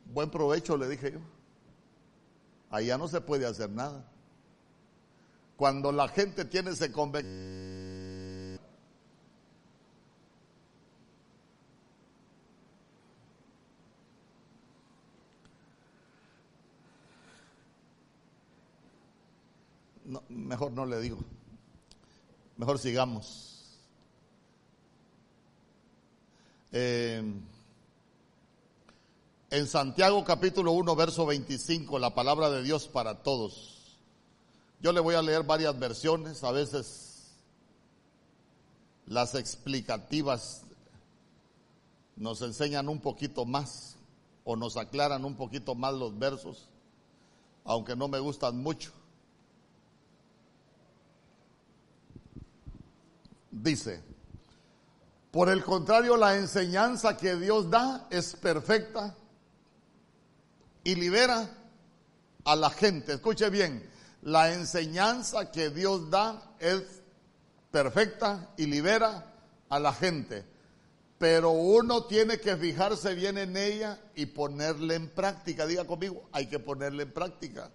[0.06, 1.20] Buen provecho, le dije yo.
[2.70, 4.04] Allá no se puede hacer nada.
[5.56, 7.73] Cuando la gente tiene ese convencimiento
[20.28, 21.18] mejor no le digo.
[22.56, 23.78] Mejor sigamos.
[26.72, 27.22] Eh,
[29.50, 33.96] en Santiago capítulo 1, verso 25, la palabra de Dios para todos.
[34.80, 37.32] Yo le voy a leer varias versiones, a veces
[39.06, 40.62] las explicativas
[42.16, 43.96] nos enseñan un poquito más
[44.44, 46.68] o nos aclaran un poquito más los versos,
[47.64, 48.92] aunque no me gustan mucho.
[53.62, 54.02] Dice,
[55.30, 59.16] por el contrario, la enseñanza que Dios da es perfecta
[60.82, 61.50] y libera
[62.44, 63.14] a la gente.
[63.14, 63.88] Escuche bien,
[64.22, 66.82] la enseñanza que Dios da es
[67.70, 69.32] perfecta y libera
[69.68, 70.44] a la gente.
[71.18, 75.66] Pero uno tiene que fijarse bien en ella y ponerla en práctica.
[75.66, 77.70] Diga conmigo, hay que ponerla en práctica.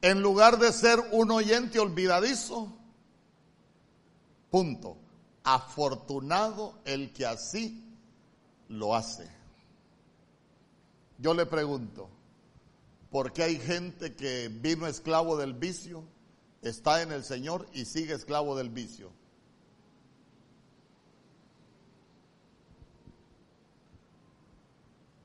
[0.00, 2.78] En lugar de ser un oyente olvidadizo,
[4.50, 4.96] Punto.
[5.44, 7.84] Afortunado el que así
[8.68, 9.28] lo hace.
[11.18, 12.08] Yo le pregunto,
[13.10, 16.04] ¿por qué hay gente que vino esclavo del vicio,
[16.62, 19.10] está en el Señor y sigue esclavo del vicio?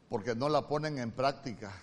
[0.10, 1.74] Porque no la ponen en práctica.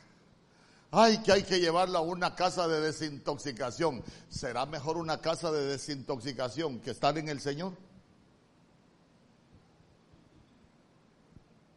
[0.92, 4.02] Ay, que hay que llevarla a una casa de desintoxicación.
[4.28, 7.74] ¿Será mejor una casa de desintoxicación que estar en el Señor?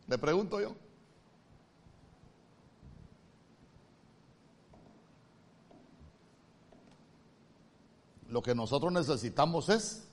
[0.08, 0.76] Le pregunto yo.
[8.30, 10.08] Lo que nosotros necesitamos es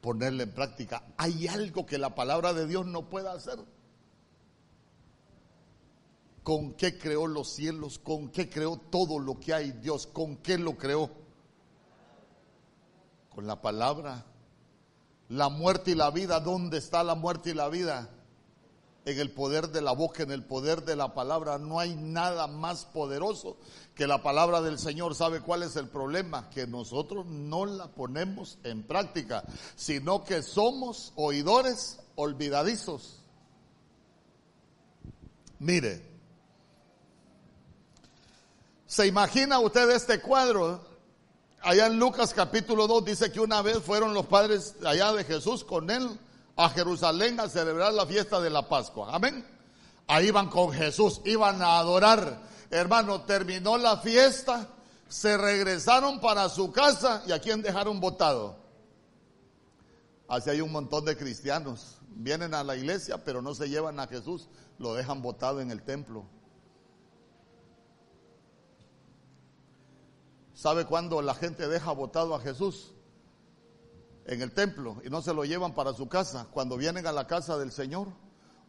[0.00, 1.04] ponerle en práctica.
[1.18, 3.58] Hay algo que la palabra de Dios no pueda hacer
[6.48, 10.56] con qué creó los cielos, con qué creó todo lo que hay Dios, con qué
[10.56, 11.10] lo creó.
[13.28, 14.24] Con la palabra.
[15.28, 18.08] La muerte y la vida, ¿dónde está la muerte y la vida?
[19.04, 21.58] En el poder de la boca, en el poder de la palabra.
[21.58, 23.58] No hay nada más poderoso
[23.94, 25.14] que la palabra del Señor.
[25.14, 26.48] ¿Sabe cuál es el problema?
[26.48, 29.44] Que nosotros no la ponemos en práctica,
[29.76, 33.22] sino que somos oidores olvidadizos.
[35.58, 36.07] Mire,
[38.88, 40.80] ¿Se imagina usted este cuadro?
[41.60, 45.62] Allá en Lucas capítulo 2 dice que una vez fueron los padres allá de Jesús
[45.62, 46.18] con él
[46.56, 49.14] a Jerusalén a celebrar la fiesta de la Pascua.
[49.14, 49.44] Amén.
[50.06, 52.40] Ahí iban con Jesús, iban a adorar.
[52.70, 54.66] Hermano, terminó la fiesta,
[55.06, 58.56] se regresaron para su casa y a quién dejaron votado.
[60.28, 61.98] Así hay un montón de cristianos.
[62.08, 65.82] Vienen a la iglesia, pero no se llevan a Jesús, lo dejan votado en el
[65.82, 66.24] templo.
[70.58, 72.92] ¿Sabe cuándo la gente deja votado a Jesús?
[74.26, 76.48] en el templo y no se lo llevan para su casa.
[76.50, 78.08] Cuando vienen a la casa del Señor,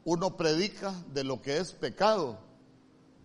[0.06, 2.38] uno predica de lo que es pecado,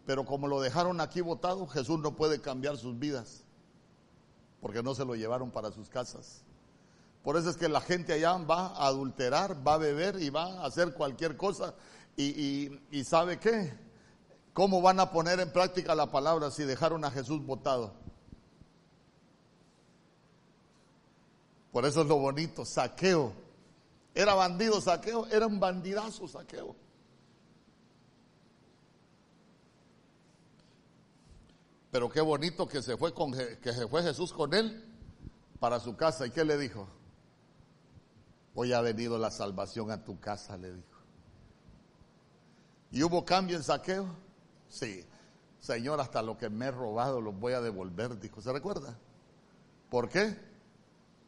[0.07, 3.45] pero como lo dejaron aquí votado, Jesús no puede cambiar sus vidas,
[4.63, 6.43] porque no se lo llevaron para sus casas.
[7.23, 10.45] Por eso es que la gente allá va a adulterar, va a beber y va
[10.45, 11.75] a hacer cualquier cosa.
[12.17, 13.79] Y, y ¿sabe qué?
[14.55, 18.04] ¿Cómo van a poner en práctica la palabra si dejaron a Jesús votado?
[21.75, 23.33] Por eso es lo bonito, saqueo.
[24.15, 26.77] Era bandido saqueo, era un bandidazo saqueo.
[31.91, 34.85] Pero qué bonito que se fue con que se fue Jesús con él
[35.59, 36.87] para su casa y qué le dijo?
[38.55, 41.01] Hoy ha venido la salvación a tu casa, le dijo.
[42.93, 44.07] ¿Y hubo cambio en saqueo?
[44.69, 45.05] Sí.
[45.59, 48.41] Señor, hasta lo que me he robado lo voy a devolver, dijo.
[48.41, 48.97] ¿Se recuerda?
[49.91, 50.54] ¿Por qué?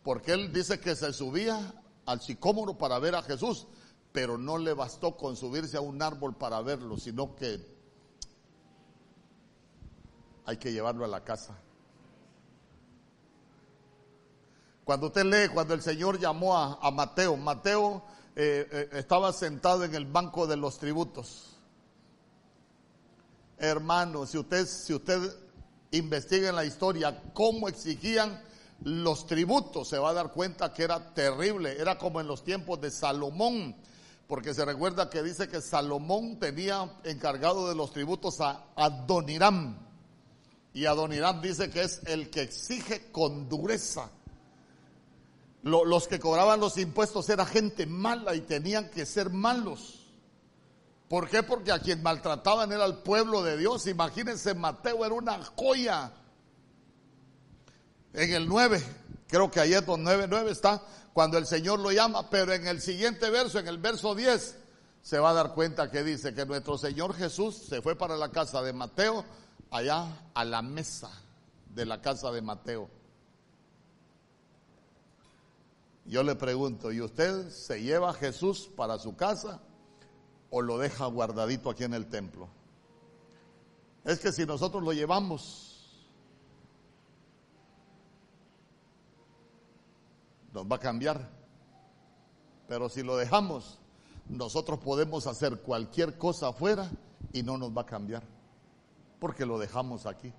[0.06, 1.74] Porque él dice que se subía
[2.06, 3.66] al sicómoro para ver a Jesús,
[4.12, 7.66] pero no le bastó con subirse a un árbol para verlo, sino que
[10.44, 11.58] hay que llevarlo a la casa.
[14.84, 18.04] Cuando usted lee, cuando el Señor llamó a, Mateo, Mateo
[18.36, 21.56] eh, eh, estaba sentado en el banco de los tributos.
[23.58, 25.36] Hermano, si usted, si usted
[25.90, 28.46] investiga en la historia cómo exigían
[28.82, 32.80] los tributos, se va a dar cuenta que era terrible, era como en los tiempos
[32.80, 33.74] de Salomón,
[34.26, 39.78] porque se recuerda que dice que Salomón tenía encargado de los tributos a Adoniram,
[40.72, 44.10] y Adoniram dice que es el que exige con dureza.
[45.62, 50.06] los que cobraban los impuestos era gente mala y tenían que ser malos.
[51.08, 51.42] ¿Por qué?
[51.42, 53.86] Porque a quien maltrataban era el pueblo de Dios.
[53.86, 56.12] Imagínense, Mateo era una joya
[58.16, 58.82] en el 9,
[59.28, 62.66] creo que ahí es donde 9, 9 está, cuando el Señor lo llama, pero en
[62.66, 64.56] el siguiente verso, en el verso 10,
[65.02, 68.30] se va a dar cuenta que dice que nuestro Señor Jesús se fue para la
[68.30, 69.22] casa de Mateo,
[69.70, 71.10] allá a la mesa
[71.74, 72.88] de la casa de Mateo.
[76.06, 79.60] Yo le pregunto, ¿y usted se lleva a Jesús para su casa
[80.50, 82.48] o lo deja guardadito aquí en el templo?
[84.04, 85.75] Es que si nosotros lo llevamos
[90.56, 91.28] nos va a cambiar.
[92.66, 93.78] Pero si lo dejamos,
[94.26, 96.90] nosotros podemos hacer cualquier cosa afuera
[97.34, 98.22] y no nos va a cambiar.
[99.20, 100.32] Porque lo dejamos aquí.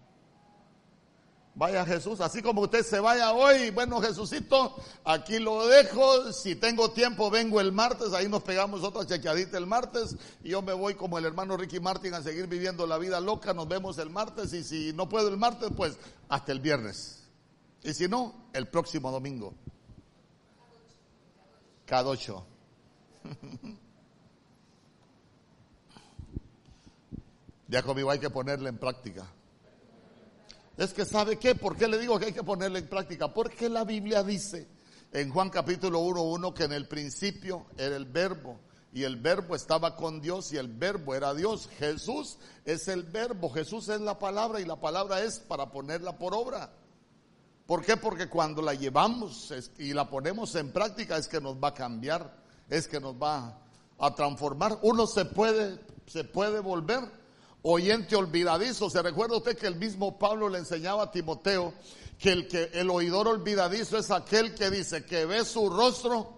[1.54, 6.92] Vaya Jesús, así como usted se vaya hoy, bueno Jesucito, aquí lo dejo, si tengo
[6.92, 10.94] tiempo vengo el martes, ahí nos pegamos otra chequeadita el martes y yo me voy
[10.94, 14.54] como el hermano Ricky Martin a seguir viviendo la vida loca, nos vemos el martes
[14.54, 15.98] y si no puedo el martes, pues
[16.30, 17.28] hasta el viernes.
[17.84, 19.56] Y si no, el próximo domingo.
[21.88, 22.46] Cada ocho.
[27.70, 29.28] Ya conmigo hay que ponerle en práctica.
[30.78, 33.34] Es que sabe qué, ¿por qué le digo que hay que ponerle en práctica?
[33.34, 34.70] Porque la Biblia dice
[35.12, 38.58] en Juan capítulo 1.1 que en el principio era el verbo
[38.94, 41.68] y el verbo estaba con Dios y el verbo era Dios.
[41.78, 46.34] Jesús es el verbo, Jesús es la palabra y la palabra es para ponerla por
[46.34, 46.72] obra.
[47.68, 47.98] ¿Por qué?
[47.98, 52.34] Porque cuando la llevamos y la ponemos en práctica es que nos va a cambiar,
[52.70, 53.60] es que nos va
[54.00, 54.80] a transformar.
[54.84, 57.02] Uno se puede, se puede volver
[57.64, 58.90] oyente olvidadizo.
[58.90, 61.74] ¿Se recuerda usted que el mismo Pablo le enseñaba a Timoteo
[62.18, 66.37] que el, que el oidor olvidadizo es aquel que dice que ve su rostro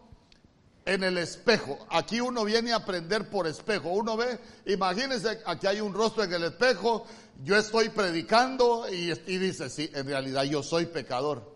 [0.89, 1.77] en el espejo.
[1.89, 3.89] Aquí uno viene a aprender por espejo.
[3.89, 7.05] Uno ve, imagínense, aquí hay un rostro en el espejo,
[7.43, 11.55] yo estoy predicando y, dice, sí, en realidad yo soy pecador.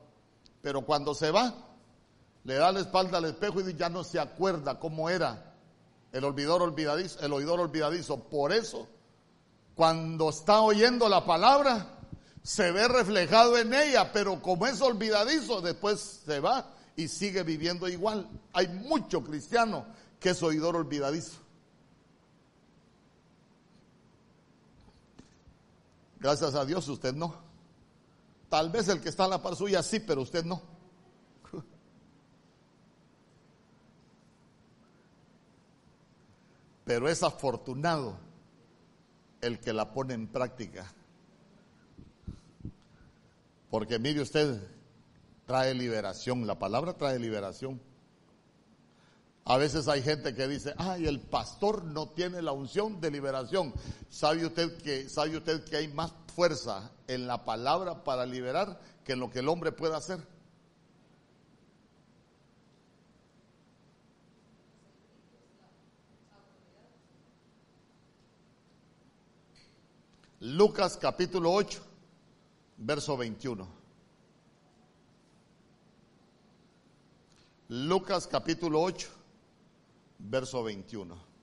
[0.61, 1.53] Pero cuando se va,
[2.43, 5.55] le da la espalda al espejo y ya no se acuerda cómo era
[6.11, 8.25] el olvidor olvidadizo, el oidor olvidadizo.
[8.25, 8.88] Por eso,
[9.73, 11.97] cuando está oyendo la palabra,
[12.43, 17.88] se ve reflejado en ella, pero como es olvidadizo, después se va y sigue viviendo
[17.88, 18.30] igual.
[18.54, 19.86] Hay mucho cristiano
[20.20, 21.39] que es oidor olvidadizo.
[26.20, 27.36] Gracias a Dios usted no.
[28.50, 30.62] Tal vez el que está en la par suya sí, pero usted no.
[36.86, 38.18] Pero es afortunado
[39.41, 40.94] el que la pone en práctica.
[43.70, 44.62] Porque mire usted,
[45.46, 46.48] trae liberación.
[46.48, 47.82] La palabra trae liberación.
[49.46, 53.74] A veces hay gente que dice, ay, el pastor no tiene la unción de liberación.
[54.10, 59.14] ¿Sabe usted que, sabe usted que hay más fuerza en la palabra para liberar que
[59.14, 60.20] en lo que el hombre puede hacer?
[70.39, 71.82] Lucas capítulo 8,
[72.78, 73.82] verso 21.
[77.70, 79.07] Lucas capítulo 8,
[80.20, 81.34] verso 21.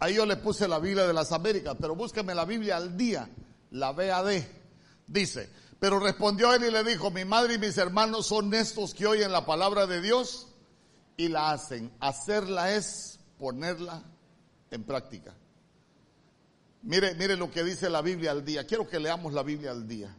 [0.00, 3.28] Ahí yo le puse la Biblia de las Américas, pero búsqueme la Biblia al día,
[3.72, 4.42] la BAD.
[5.08, 5.50] Dice,
[5.80, 9.30] pero respondió él y le dijo, mi madre y mis hermanos son estos que oyen
[9.30, 10.48] la palabra de Dios
[11.16, 11.92] y la hacen.
[12.00, 14.02] Hacerla es ponerla
[14.70, 15.34] en práctica.
[16.82, 18.66] Mire, mire lo que dice la Biblia al día.
[18.66, 20.14] Quiero que leamos la Biblia al día.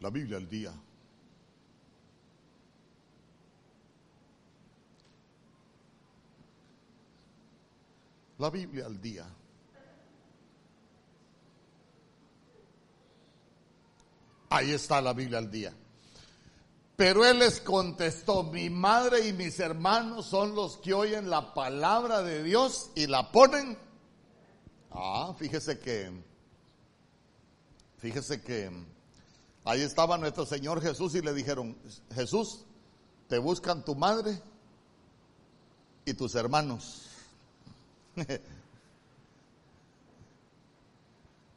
[0.00, 0.72] La Biblia al día.
[8.38, 9.26] La Biblia al día.
[14.50, 15.74] Ahí está la Biblia al día.
[16.96, 22.22] Pero él les contestó, mi madre y mis hermanos son los que oyen la palabra
[22.22, 23.76] de Dios y la ponen.
[24.90, 26.10] Ah, fíjese que,
[27.98, 28.70] fíjese que
[29.68, 31.76] Ahí estaba nuestro Señor Jesús y le dijeron,
[32.14, 32.64] Jesús,
[33.28, 34.40] te buscan tu madre
[36.06, 37.02] y tus hermanos.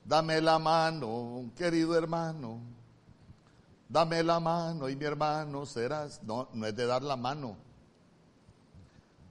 [0.03, 2.59] Dame la mano, querido hermano.
[3.87, 6.21] Dame la mano y mi hermano serás.
[6.21, 7.55] No, no es de dar la mano.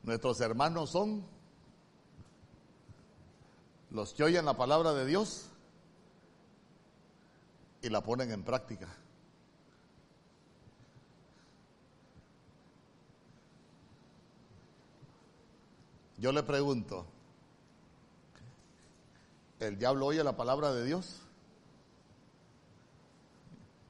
[0.04, 1.22] Nuestros hermanos son
[3.90, 5.49] los que oyen la palabra de Dios
[7.82, 8.88] y la ponen en práctica.
[16.18, 17.06] Yo le pregunto,
[19.58, 21.22] ¿el diablo oye la palabra de Dios?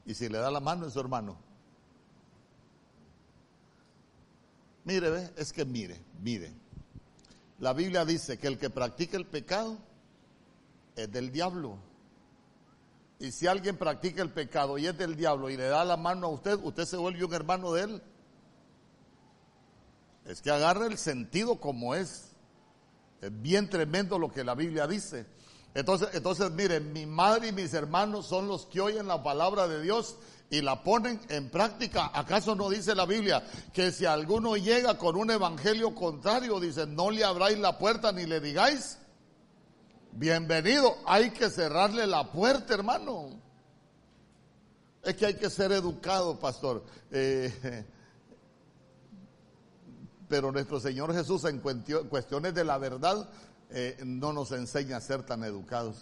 [0.06, 1.36] Y si le da la mano es su hermano.
[4.84, 5.30] Mire, ¿ve?
[5.36, 6.52] es que mire, mire.
[7.58, 9.76] La Biblia dice que el que practica el pecado
[10.94, 11.78] es del diablo.
[13.20, 16.26] Y si alguien practica el pecado y es del diablo y le da la mano
[16.26, 18.02] a usted, usted se vuelve un hermano de él.
[20.24, 22.32] Es que agarra el sentido como es.
[23.20, 25.26] Es bien tremendo lo que la Biblia dice.
[25.74, 29.82] Entonces, entonces miren, mi madre y mis hermanos son los que oyen la palabra de
[29.82, 30.16] Dios
[30.48, 32.10] y la ponen en práctica.
[32.14, 33.44] ¿Acaso no dice la Biblia
[33.74, 38.24] que si alguno llega con un evangelio contrario, dice, no le abráis la puerta ni
[38.24, 38.96] le digáis?
[40.12, 43.30] Bienvenido, hay que cerrarle la puerta, hermano.
[45.02, 46.84] Es que hay que ser educado, pastor.
[47.10, 47.84] Eh,
[50.28, 53.28] pero nuestro Señor Jesús en cuestiones de la verdad
[53.70, 55.96] eh, no nos enseña a ser tan educados.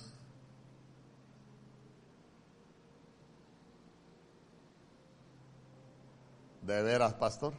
[6.63, 7.55] ¿De veras, pastor?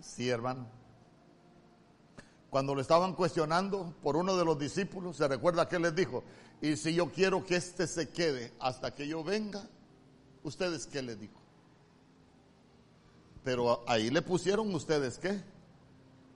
[0.00, 0.81] Sí, hermano.
[2.52, 6.22] Cuando le estaban cuestionando por uno de los discípulos, se recuerda que les dijo,
[6.60, 9.66] y si yo quiero que éste se quede hasta que yo venga,
[10.42, 11.40] ¿ustedes qué le dijo?
[13.42, 15.40] Pero ahí le pusieron ustedes qué.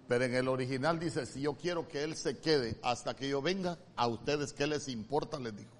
[0.08, 3.42] Pero en el original dice, si yo quiero que él se quede hasta que yo
[3.42, 5.75] venga, a ustedes qué les importa, les dijo.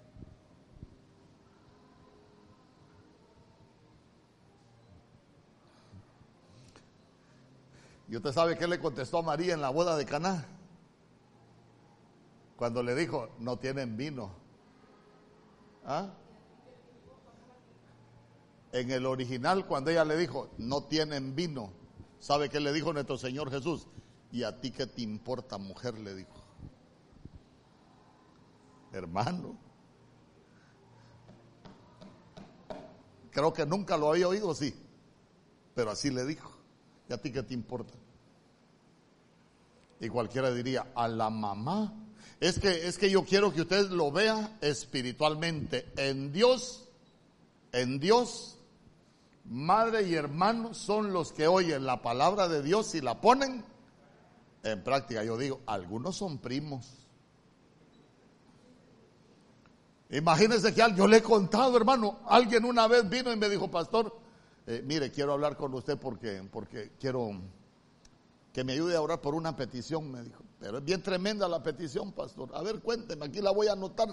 [8.09, 10.47] ¿Y usted sabe qué le contestó a María en la boda de Caná?
[12.57, 14.31] Cuando le dijo, no tienen vino.
[15.85, 16.11] ¿Ah?
[18.73, 21.73] En el original, cuando ella le dijo, no tienen vino,
[22.21, 23.89] ¿sabe qué le dijo nuestro Señor Jesús?
[24.31, 25.99] ¿Y a ti qué te importa, mujer?
[25.99, 26.45] Le dijo.
[28.93, 29.59] Hermano.
[33.31, 34.75] Creo que nunca lo había oído así,
[35.75, 36.56] pero así le dijo.
[37.09, 37.95] ¿Y a ti qué te importa?
[40.01, 41.93] Y cualquiera diría, a la mamá.
[42.41, 45.91] Es que, es que yo quiero que usted lo vea espiritualmente.
[45.97, 46.89] En Dios,
[47.73, 48.59] en Dios,
[49.45, 53.65] madre y hermano son los que oyen la palabra de Dios y la ponen
[54.63, 55.25] en práctica.
[55.25, 57.07] Yo digo, algunos son primos.
[60.11, 64.17] Imagínense que yo le he contado, hermano, alguien una vez vino y me dijo, pastor,
[64.67, 67.41] eh, mire, quiero hablar con usted porque, porque quiero
[68.53, 70.43] que me ayude a orar por una petición, me dijo.
[70.59, 72.51] Pero es bien tremenda la petición, pastor.
[72.55, 74.09] A ver, cuénteme, aquí la voy a anotar.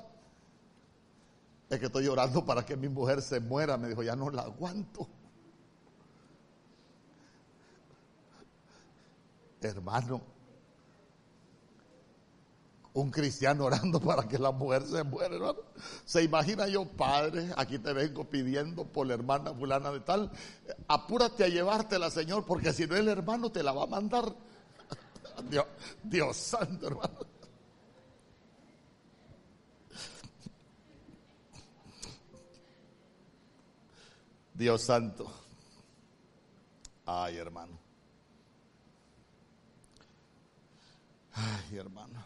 [1.70, 3.78] Es que estoy llorando para que mi mujer se muera.
[3.78, 5.08] Me dijo, ya no la aguanto.
[9.62, 10.22] Hermano,
[12.94, 15.60] un cristiano orando para que la mujer se muera, hermano.
[16.06, 20.32] Se imagina yo, padre, aquí te vengo pidiendo por la hermana fulana de tal,
[20.88, 24.34] apúrate a llevártela, Señor, porque si no el hermano te la va a mandar.
[25.50, 25.66] Dios,
[26.04, 27.34] Dios santo, hermano.
[34.54, 35.32] Dios santo.
[37.06, 37.80] Ay, hermano.
[41.34, 42.24] Ay, hermano.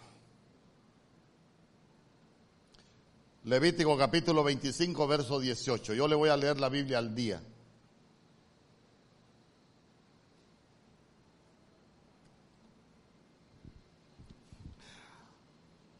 [3.47, 5.93] Levítico capítulo 25, verso 18.
[5.93, 7.41] Yo le voy a leer la Biblia al día.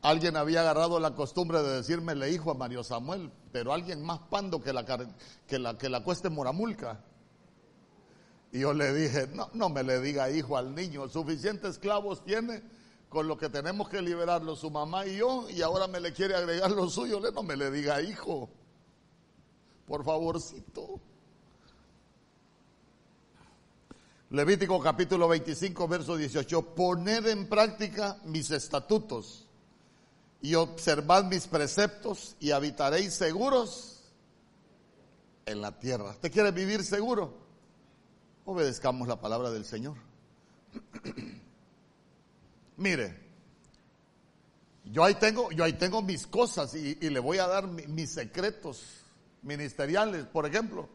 [0.02, 4.20] Alguien había agarrado la costumbre de decirme le hijo a Mario Samuel, pero alguien más
[4.30, 4.84] pando que la,
[5.48, 7.00] que la, que la cueste moramulca.
[8.52, 12.62] Y yo le dije, no, no me le diga hijo al niño, suficientes esclavos tiene
[13.10, 16.36] con lo que tenemos que liberarlo su mamá y yo, y ahora me le quiere
[16.36, 18.50] agregar lo suyo, no me le diga hijo,
[19.86, 21.00] por favorcito.
[24.30, 29.48] Levítico capítulo 25, verso 18, poned en práctica mis estatutos
[30.42, 34.04] y observad mis preceptos y habitaréis seguros
[35.46, 36.10] en la tierra.
[36.10, 37.34] ¿Usted quiere vivir seguro?
[38.44, 39.96] Obedezcamos la palabra del Señor.
[42.78, 43.20] Mire,
[44.86, 49.04] yo ahí tengo, yo ahí tengo mis cosas y, le voy a dar mis secretos
[49.42, 50.26] ministeriales.
[50.26, 50.88] Por ejemplo,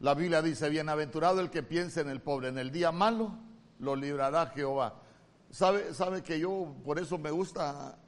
[0.00, 3.38] la Biblia dice, bienaventurado el que piense en el pobre, en el día malo
[3.78, 5.00] lo librará Jehová.
[5.50, 7.98] ¿Sabe, sabe que yo por eso me gusta,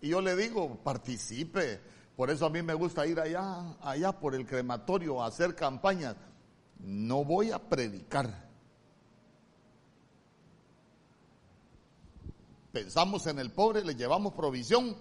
[0.00, 1.80] y yo le digo, participe.
[2.14, 6.14] Por eso a mí me gusta ir allá, allá por el crematorio a hacer campañas.
[6.78, 8.51] No voy a predicar
[12.72, 14.96] pensamos en el pobre, le llevamos provisión.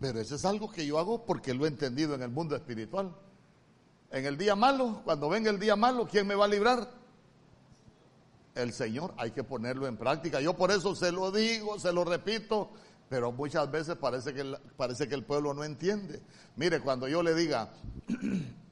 [0.00, 3.14] Pero eso es algo que yo hago porque lo he entendido en el mundo espiritual.
[4.10, 6.88] En el día malo, cuando venga el día malo, ¿quién me va a librar?
[8.54, 10.40] El Señor, hay que ponerlo en práctica.
[10.40, 12.70] Yo por eso se lo digo, se lo repito,
[13.08, 16.22] pero muchas veces parece que, parece que el pueblo no entiende.
[16.56, 17.70] Mire, cuando yo le diga,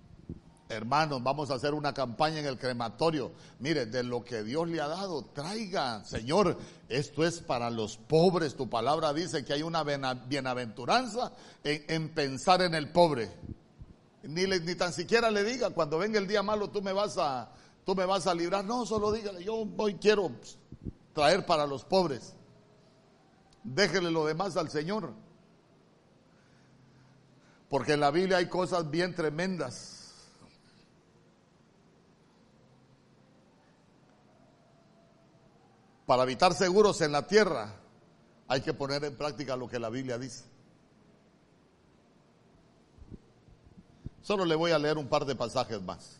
[0.68, 3.30] Hermanos, vamos a hacer una campaña en el crematorio.
[3.60, 6.58] Mire, de lo que Dios le ha dado, traiga, Señor,
[6.88, 8.56] esto es para los pobres.
[8.56, 13.30] Tu palabra dice que hay una bienaventuranza en, pensar en el pobre.
[14.24, 17.48] Ni, ni tan siquiera le diga, cuando venga el día malo, tú me vas a,
[17.84, 18.64] tú me vas a librar.
[18.64, 20.32] No, solo dígale, yo hoy quiero
[21.12, 22.34] traer para los pobres.
[23.62, 25.12] Déjele lo demás al Señor.
[27.68, 29.95] Porque en la Biblia hay cosas bien tremendas
[36.06, 37.74] Para habitar seguros en la tierra
[38.48, 40.44] hay que poner en práctica lo que la Biblia dice.
[44.22, 46.16] Solo le voy a leer un par de pasajes más.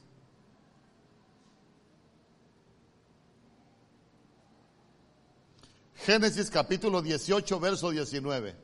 [5.95, 8.55] Génesis capítulo 18, verso 19.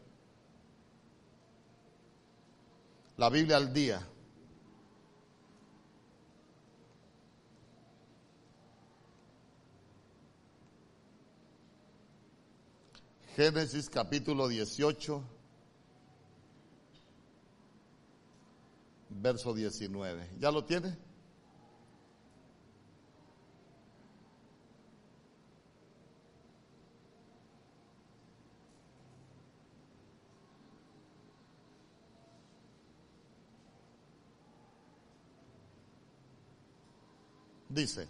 [3.17, 4.09] La Biblia al día.
[13.37, 15.23] Génesis capítulo 18,
[19.09, 20.29] verso 19.
[20.39, 20.99] ¿Ya lo tiene?
[37.71, 38.07] Dice,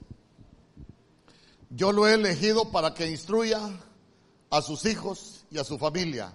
[1.70, 3.60] yo lo he elegido para que instruya
[4.52, 6.30] a sus hijos y a su familia,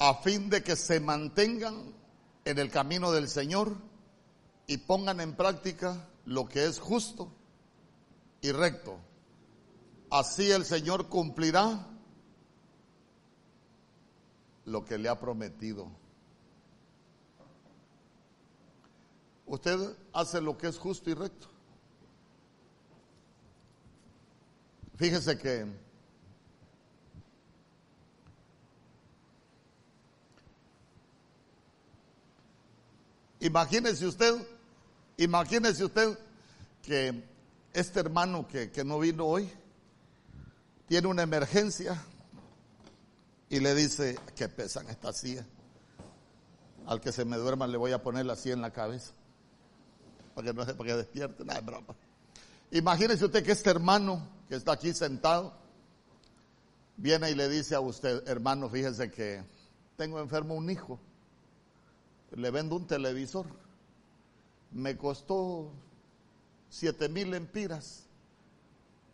[0.00, 1.94] a fin de que se mantengan
[2.44, 3.76] en el camino del Señor
[4.66, 7.32] y pongan en práctica lo que es justo
[8.40, 8.98] y recto.
[10.10, 11.86] Así el Señor cumplirá
[14.64, 15.86] lo que le ha prometido.
[19.46, 21.46] Usted hace lo que es justo y recto.
[24.96, 25.89] Fíjese que
[33.40, 34.34] Imagínese usted,
[35.16, 36.18] imagínese usted
[36.82, 37.24] que
[37.72, 39.50] este hermano que, que no vino hoy,
[40.86, 42.02] tiene una emergencia
[43.48, 45.46] y le dice, que pesan estas sillas.
[46.86, 49.12] Al que se me duerma le voy a poner la silla en la cabeza.
[50.34, 51.44] Para que no se, para que despierte.
[51.44, 51.94] Nada, broma.
[52.72, 55.54] Imagínese usted que este hermano que está aquí sentado
[56.96, 59.42] viene y le dice a usted, hermano, fíjese que
[59.96, 61.00] tengo enfermo un hijo.
[62.32, 63.46] Le vendo un televisor.
[64.72, 65.70] Me costó
[66.68, 68.10] siete mil empiras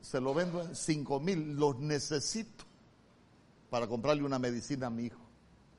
[0.07, 2.65] se lo vendo en cinco mil, los necesito
[3.71, 5.21] para comprarle una medicina a mi hijo.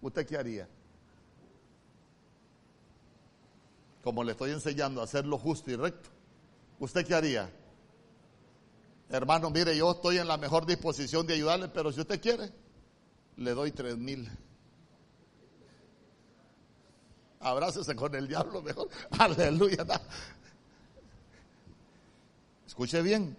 [0.01, 0.67] ¿Usted qué haría?
[4.03, 6.09] Como le estoy enseñando a hacer lo justo y recto,
[6.77, 7.49] ¿usted qué haría?
[9.09, 12.51] Hermano, mire, yo estoy en la mejor disposición de ayudarle, pero si usted quiere,
[13.38, 14.29] le doy tres mil.
[17.39, 18.89] Abrácese con el diablo mejor.
[19.19, 19.85] Aleluya.
[22.65, 23.38] Escuche bien.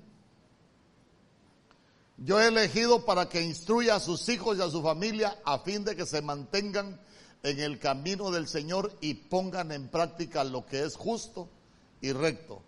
[2.18, 5.84] Yo he elegido para que instruya a sus hijos y a su familia a fin
[5.84, 7.00] de que se mantengan
[7.44, 11.48] en el camino del Señor y pongan en práctica lo que es justo
[12.00, 12.62] y recto.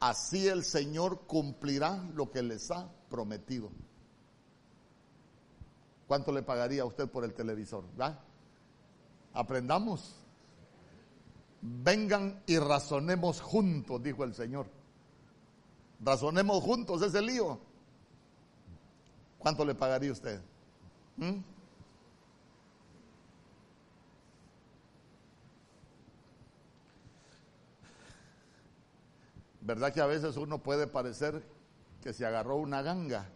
[0.00, 3.70] Así el Señor cumplirá lo que les ha prometido.
[6.06, 7.84] ¿Cuánto le pagaría a usted por el televisor?
[9.32, 10.23] Aprendamos.
[11.66, 14.66] Vengan y razonemos juntos, dijo el Señor.
[15.98, 17.58] Razonemos juntos, es el lío.
[19.38, 20.42] ¿Cuánto le pagaría usted?
[21.16, 21.38] ¿Mm?
[29.62, 31.42] ¿Verdad que a veces uno puede parecer
[32.02, 33.30] que se agarró una ganga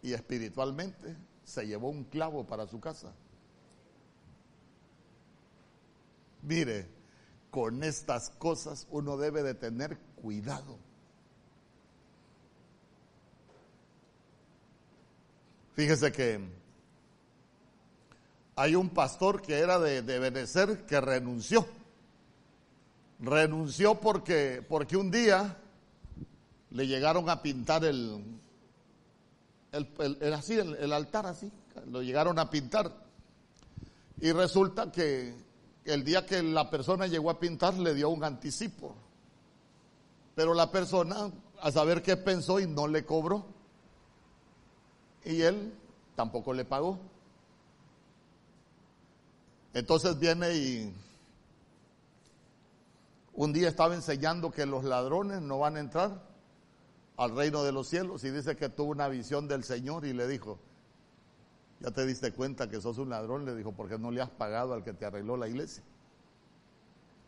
[0.00, 3.12] y espiritualmente se llevó un clavo para su casa?
[6.42, 6.95] Mire,
[7.56, 10.76] con estas cosas uno debe de tener cuidado.
[15.72, 16.38] Fíjese que
[18.56, 21.66] hay un pastor que era de, de Benecer que renunció.
[23.20, 25.56] Renunció porque, porque un día
[26.72, 28.22] le llegaron a pintar el,
[29.72, 31.50] el, así, el, altar así,
[31.86, 32.92] lo llegaron a pintar.
[34.20, 35.45] Y resulta que
[35.86, 38.94] el día que la persona llegó a pintar le dio un anticipo.
[40.34, 41.30] Pero la persona,
[41.60, 43.46] a saber qué pensó y no le cobró
[45.24, 45.72] y él
[46.14, 46.98] tampoco le pagó.
[49.74, 50.94] Entonces viene y
[53.34, 56.22] un día estaba enseñando que los ladrones no van a entrar
[57.16, 60.26] al reino de los cielos y dice que tuvo una visión del Señor y le
[60.28, 60.58] dijo,
[61.80, 64.74] ya te diste cuenta que sos un ladrón, le dijo, porque no le has pagado
[64.74, 65.82] al que te arregló la iglesia.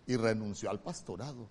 [0.07, 1.47] Y renunció al pastorado.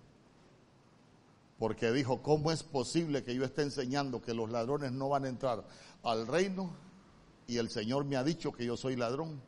[1.58, 5.28] Porque dijo, ¿cómo es posible que yo esté enseñando que los ladrones no van a
[5.28, 5.64] entrar
[6.02, 6.70] al reino
[7.48, 9.40] y el Señor me ha dicho que yo soy ladrón.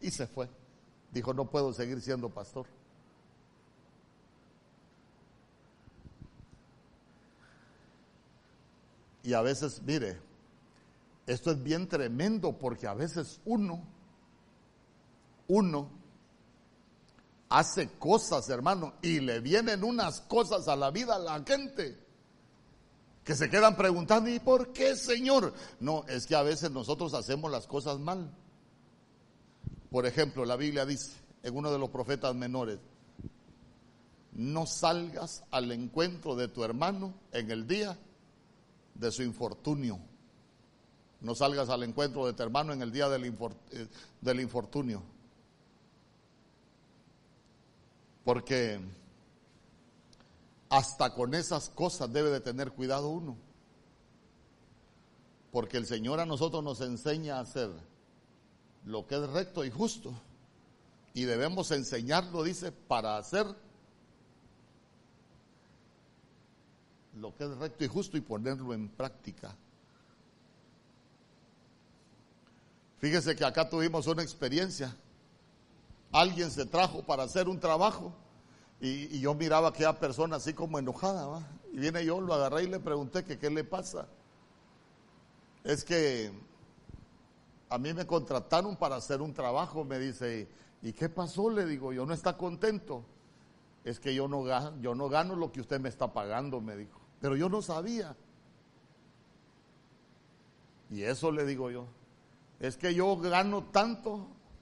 [0.00, 0.48] Y se fue.
[1.12, 2.66] Dijo, no puedo seguir siendo pastor.
[9.30, 10.20] Y a veces, mire,
[11.24, 13.80] esto es bien tremendo porque a veces uno,
[15.46, 15.88] uno
[17.48, 21.96] hace cosas, hermano, y le vienen unas cosas a la vida a la gente
[23.22, 25.54] que se quedan preguntando, ¿y por qué, Señor?
[25.78, 28.34] No, es que a veces nosotros hacemos las cosas mal.
[29.92, 31.12] Por ejemplo, la Biblia dice
[31.44, 32.80] en uno de los profetas menores,
[34.32, 37.96] no salgas al encuentro de tu hermano en el día
[38.94, 39.98] de su infortunio.
[41.20, 43.88] No salgas al encuentro de tu hermano en el día del, eh,
[44.20, 45.02] del infortunio.
[48.24, 48.80] Porque
[50.68, 53.36] hasta con esas cosas debe de tener cuidado uno.
[55.52, 57.70] Porque el Señor a nosotros nos enseña a hacer
[58.84, 60.14] lo que es recto y justo.
[61.12, 63.46] Y debemos enseñarlo, dice, para hacer
[67.16, 69.54] lo que es recto y justo y ponerlo en práctica.
[72.98, 74.94] Fíjese que acá tuvimos una experiencia
[76.12, 78.12] alguien se trajo para hacer un trabajo
[78.80, 82.66] y, yo miraba a aquella persona así como enojada, y viene yo, lo agarré y
[82.66, 84.08] le pregunté que qué le pasa.
[85.64, 86.32] Es que
[87.68, 90.48] a mí me contrataron para hacer un trabajo, me dice,
[90.80, 91.50] ¿y qué pasó?
[91.50, 93.04] Le digo, yo no está contento.
[93.84, 94.46] Es que yo no,
[94.80, 96.99] yo no gano lo que usted me está pagando, me dijo.
[97.20, 98.16] Pero yo no sabía.
[100.90, 101.86] Y eso le digo yo.
[102.58, 104.26] Es que yo gano tanto